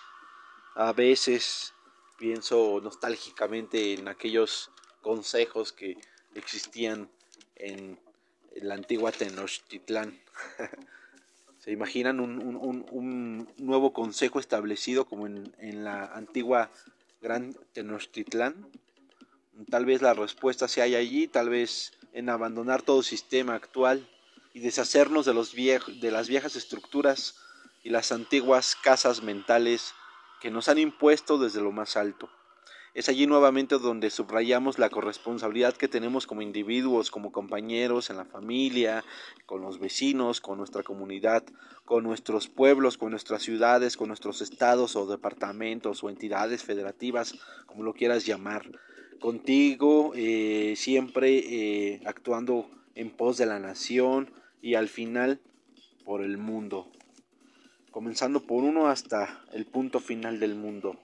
a 0.75 0.93
veces 0.93 1.73
pienso 2.21 2.79
nostálgicamente 2.83 3.95
en 3.95 4.07
aquellos 4.07 4.69
consejos 5.01 5.73
que 5.73 5.97
existían 6.35 7.09
en, 7.55 7.99
la 8.57 8.75
antigua 8.75 9.11
Tenochtitlán. 9.11 10.19
¿Se 11.59 11.71
imaginan 11.71 12.19
un, 12.19 13.49
nuevo 13.57 13.91
consejo 13.91 14.39
establecido 14.39 15.05
como 15.05 15.25
en, 15.25 15.55
en 15.57 15.83
la 15.83 16.05
antigua 16.05 16.69
Gran 17.21 17.55
Tenochtitlán? 17.73 18.69
Tal 19.71 19.85
vez 19.85 20.03
la 20.03 20.13
respuesta 20.13 20.67
se 20.67 20.83
haya 20.83 20.99
allí, 20.99 21.27
tal 21.27 21.49
vez 21.49 21.93
en 22.13 22.29
abandonar 22.29 22.83
todo 22.83 23.01
sistema 23.01 23.55
actual 23.55 24.07
y 24.53 24.59
deshacernos 24.59 25.25
de, 25.25 25.33
los 25.33 25.55
de 25.55 26.11
las 26.11 26.27
viejas 26.27 26.55
estructuras 26.55 27.35
y 27.83 27.89
las 27.89 28.11
antiguas 28.11 28.75
casas 28.75 29.23
mentales 29.23 29.95
que 30.41 30.51
nos 30.51 30.67
han 30.69 30.79
impuesto 30.79 31.37
desde 31.37 31.61
lo 31.61 31.71
más 31.71 31.95
alto. 31.95 32.29
Es 32.93 33.07
allí 33.07 33.25
nuevamente 33.25 33.77
donde 33.77 34.09
subrayamos 34.09 34.77
la 34.77 34.89
corresponsabilidad 34.89 35.77
que 35.77 35.87
tenemos 35.87 36.27
como 36.27 36.41
individuos, 36.41 37.09
como 37.09 37.31
compañeros, 37.31 38.09
en 38.09 38.17
la 38.17 38.25
familia, 38.25 39.05
con 39.45 39.61
los 39.61 39.79
vecinos, 39.79 40.41
con 40.41 40.57
nuestra 40.57 40.83
comunidad, 40.83 41.45
con 41.85 42.03
nuestros 42.03 42.49
pueblos, 42.49 42.97
con 42.97 43.11
nuestras 43.11 43.43
ciudades, 43.43 43.95
con 43.95 44.09
nuestros 44.09 44.41
estados 44.41 44.97
o 44.97 45.05
departamentos 45.05 46.03
o 46.03 46.09
entidades 46.09 46.63
federativas, 46.63 47.35
como 47.65 47.83
lo 47.83 47.93
quieras 47.93 48.25
llamar 48.25 48.69
contigo, 49.21 50.11
eh, 50.15 50.73
siempre 50.75 51.37
eh, 51.37 52.01
actuando 52.05 52.69
en 52.95 53.09
pos 53.09 53.37
de 53.37 53.45
la 53.45 53.59
nación 53.59 54.33
y 54.61 54.73
al 54.73 54.89
final 54.89 55.39
por 56.03 56.21
el 56.21 56.37
mundo, 56.37 56.91
comenzando 57.91 58.41
por 58.41 58.63
uno 58.63 58.87
hasta 58.87 59.43
el 59.53 59.65
punto 59.65 59.99
final 59.99 60.39
del 60.39 60.55
mundo. 60.55 60.97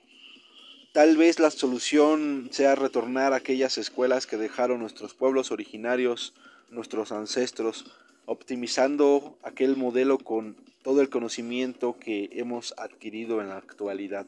Tal 0.94 1.16
vez 1.18 1.40
la 1.40 1.52
solución 1.52 2.50
sea 2.52 2.74
retornar 2.76 3.34
a 3.34 3.38
aquellas 3.38 3.78
escuelas 3.78 4.26
que 4.26 4.38
dejaron 4.38 4.80
nuestros 4.80 5.14
pueblos 5.14 5.52
originarios, 5.52 6.34
nuestros 6.72 7.12
ancestros, 7.12 7.86
optimizando 8.26 9.38
aquel 9.44 9.78
modelo 9.78 10.18
con 10.18 10.56
todo 10.82 11.02
el 11.02 11.10
conocimiento 11.10 11.98
que 12.00 12.30
hemos 12.32 12.74
adquirido 12.78 13.42
en 13.42 13.50
la 13.50 13.58
actualidad. 13.58 14.26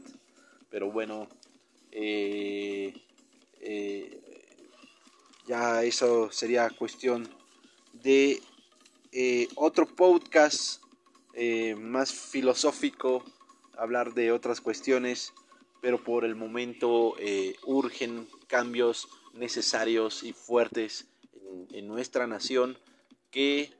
Pero 0.70 0.91
bueno, 0.91 1.28
eh, 1.91 2.93
eh, 3.62 4.20
ya 5.47 5.84
eso 5.84 6.32
sería 6.32 6.70
cuestión 6.70 7.28
de 8.03 8.41
eh, 9.12 9.47
otro 9.55 9.88
podcast 9.88 10.84
eh, 11.34 11.75
más 11.75 12.11
filosófico, 12.11 13.23
hablar 13.77 14.13
de 14.13 14.32
otras 14.32 14.61
cuestiones, 14.61 15.34
pero 15.82 16.03
por 16.03 16.25
el 16.25 16.36
momento 16.36 17.15
urgen 17.65 18.27
cambios 18.47 19.07
necesarios 19.34 20.23
y 20.23 20.34
fuertes 20.34 21.07
en, 21.71 21.88
nuestra 21.88 22.27
nación 22.27 22.77
que 23.32 23.71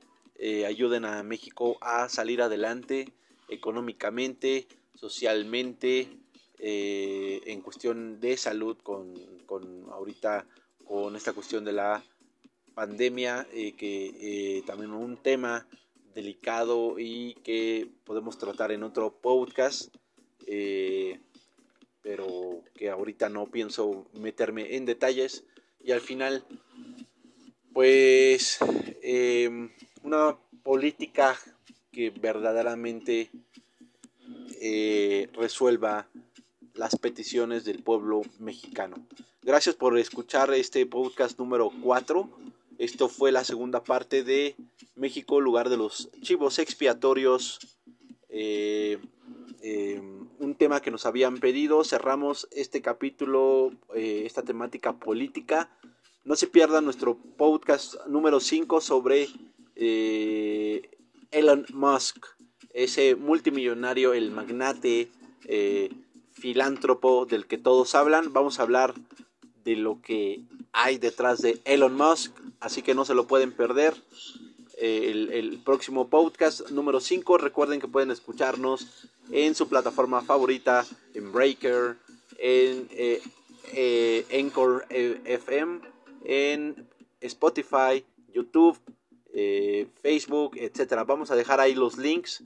ayuden 0.66 1.04
a 1.04 1.22
México 1.22 1.76
a 1.82 2.08
salir 2.08 2.40
adelante 2.40 3.12
económicamente, 3.50 4.66
socialmente, 4.94 6.08
en 6.58 7.60
cuestión 7.60 8.18
de 8.20 8.38
salud 8.38 8.78
con 8.82 9.12
con 9.50 9.90
ahorita 9.90 10.46
con 10.86 11.16
esta 11.16 11.32
cuestión 11.32 11.64
de 11.64 11.72
la 11.72 12.04
pandemia, 12.72 13.48
eh, 13.52 13.72
que 13.72 14.58
eh, 14.58 14.62
también 14.64 14.92
un 14.92 15.16
tema 15.16 15.66
delicado 16.14 16.98
y 16.98 17.34
que 17.42 17.88
podemos 18.04 18.38
tratar 18.38 18.72
en 18.72 18.82
otro 18.82 19.12
podcast, 19.12 19.94
eh, 20.46 21.20
pero 22.02 22.62
que 22.74 22.90
ahorita 22.90 23.28
no 23.28 23.46
pienso 23.46 24.06
meterme 24.14 24.76
en 24.76 24.86
detalles. 24.86 25.44
Y 25.82 25.92
al 25.92 26.00
final, 26.00 26.44
pues, 27.72 28.58
em, 29.02 29.70
una 30.02 30.36
política 30.62 31.38
que 31.92 32.10
verdaderamente 32.10 33.30
resuelva 35.32 36.06
las 36.74 36.96
peticiones 36.96 37.64
del 37.64 37.82
pueblo 37.82 38.22
mexicano. 38.38 38.96
Gracias 39.42 39.74
por 39.74 39.98
escuchar 39.98 40.52
este 40.54 40.84
podcast 40.86 41.38
número 41.38 41.70
4. 41.82 42.28
Esto 42.80 43.10
fue 43.10 43.30
la 43.30 43.44
segunda 43.44 43.84
parte 43.84 44.24
de 44.24 44.56
México, 44.94 45.38
lugar 45.38 45.68
de 45.68 45.76
los 45.76 46.10
chivos 46.22 46.58
expiatorios. 46.58 47.58
Eh, 48.30 48.98
eh, 49.62 50.00
un 50.38 50.54
tema 50.54 50.80
que 50.80 50.90
nos 50.90 51.04
habían 51.04 51.36
pedido. 51.40 51.84
Cerramos 51.84 52.48
este 52.52 52.80
capítulo, 52.80 53.72
eh, 53.94 54.22
esta 54.24 54.44
temática 54.44 54.98
política. 54.98 55.70
No 56.24 56.36
se 56.36 56.46
pierdan 56.46 56.86
nuestro 56.86 57.18
podcast 57.36 57.96
número 58.06 58.40
5 58.40 58.80
sobre 58.80 59.28
Elon 61.32 61.66
Musk, 61.74 62.24
ese 62.72 63.14
multimillonario, 63.14 64.14
el 64.14 64.30
magnate 64.30 65.10
filántropo 66.32 67.26
del 67.26 67.46
que 67.46 67.58
todos 67.58 67.94
hablan. 67.94 68.32
Vamos 68.32 68.58
a 68.58 68.62
hablar 68.62 68.94
de 69.64 69.76
lo 69.76 70.00
que 70.00 70.40
hay 70.72 70.98
detrás 70.98 71.40
de 71.42 71.60
Elon 71.64 71.96
Musk, 71.96 72.32
así 72.60 72.82
que 72.82 72.94
no 72.94 73.04
se 73.04 73.14
lo 73.14 73.26
pueden 73.26 73.52
perder. 73.52 73.94
Eh, 74.82 75.28
el, 75.32 75.58
próximo 75.62 76.08
podcast 76.08 76.70
número 76.70 77.00
5, 77.00 77.36
recuerden 77.36 77.80
que 77.80 77.86
pueden 77.86 78.10
escucharnos 78.10 79.08
en 79.30 79.54
su 79.54 79.68
plataforma 79.68 80.22
favorita, 80.22 80.86
en 81.12 81.30
Breaker, 81.32 81.96
en 82.38 82.88
eh, 82.92 83.20
eh, 83.74 84.24
Anchor 84.32 84.86
FM, 84.88 85.80
en 86.24 86.88
Spotify, 87.20 88.02
YouTube, 88.32 88.78
Facebook, 90.02 90.56
etcétera. 90.56 91.04
Vamos 91.04 91.30
a 91.30 91.36
dejar 91.36 91.60
ahí 91.60 91.74
los 91.74 91.98
links 91.98 92.42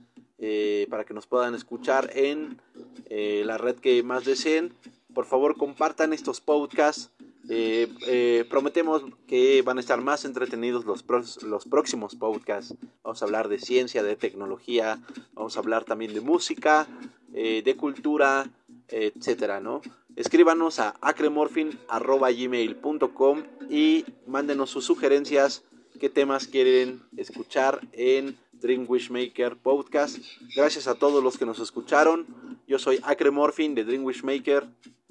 para 0.91 1.05
que 1.05 1.15
nos 1.15 1.27
puedan 1.27 1.55
escuchar 1.55 2.11
en 2.15 2.61
la 3.09 3.59
red 3.59 3.77
que 3.77 4.03
más 4.03 4.25
deseen. 4.25 4.75
Por 5.15 5.27
favor, 5.27 5.57
compartan 5.57 6.13
estos 6.13 6.41
podcasts. 6.41 7.11
Eh, 7.49 7.89
eh, 8.07 8.45
prometemos 8.49 9.03
que 9.27 9.63
van 9.63 9.79
a 9.79 9.81
estar 9.81 10.01
más 10.01 10.25
entretenidos 10.25 10.85
los, 10.85 11.03
próximos 11.03 12.15
podcasts. 12.17 12.77
Vamos 13.03 13.23
a 13.23 13.25
hablar 13.25 13.49
de 13.49 13.59
ciencia, 13.59 14.03
de 14.03 14.17
tecnología, 14.17 14.99
vamos 15.35 15.57
a 15.57 15.61
hablar 15.61 15.85
también 15.85 16.13
de 16.15 16.21
música, 16.21 16.87
eh, 17.33 17.63
de 17.65 17.77
cultura, 17.77 18.51
etcétera, 18.89 19.61
¿no? 19.61 19.81
Escríbanos 20.17 20.79
a 20.79 20.95
acremorphin.gmail.com 21.01 23.43
y 23.69 24.05
mándenos 24.27 24.71
sus 24.71 24.85
sugerencias, 24.85 25.65
qué 26.01 26.09
temas 26.09 26.47
quieren 26.47 27.03
escuchar 27.17 27.81
en 27.93 28.39
Dream 28.53 28.87
Wishmaker 28.89 29.57
Podcast. 29.57 30.19
Gracias 30.57 30.87
a 30.87 30.95
todos 30.95 31.23
los 31.23 31.37
que 31.37 31.45
nos 31.45 31.59
escucharon. 31.59 32.27
Yo 32.67 32.79
soy 32.79 32.99
Acremorphin 33.03 33.75
de 33.75 33.85
Dream 33.85 34.05
Wishmaker. 34.05 34.67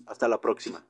Hasta 0.07 0.27
la 0.27 0.39
próxima. 0.39 0.85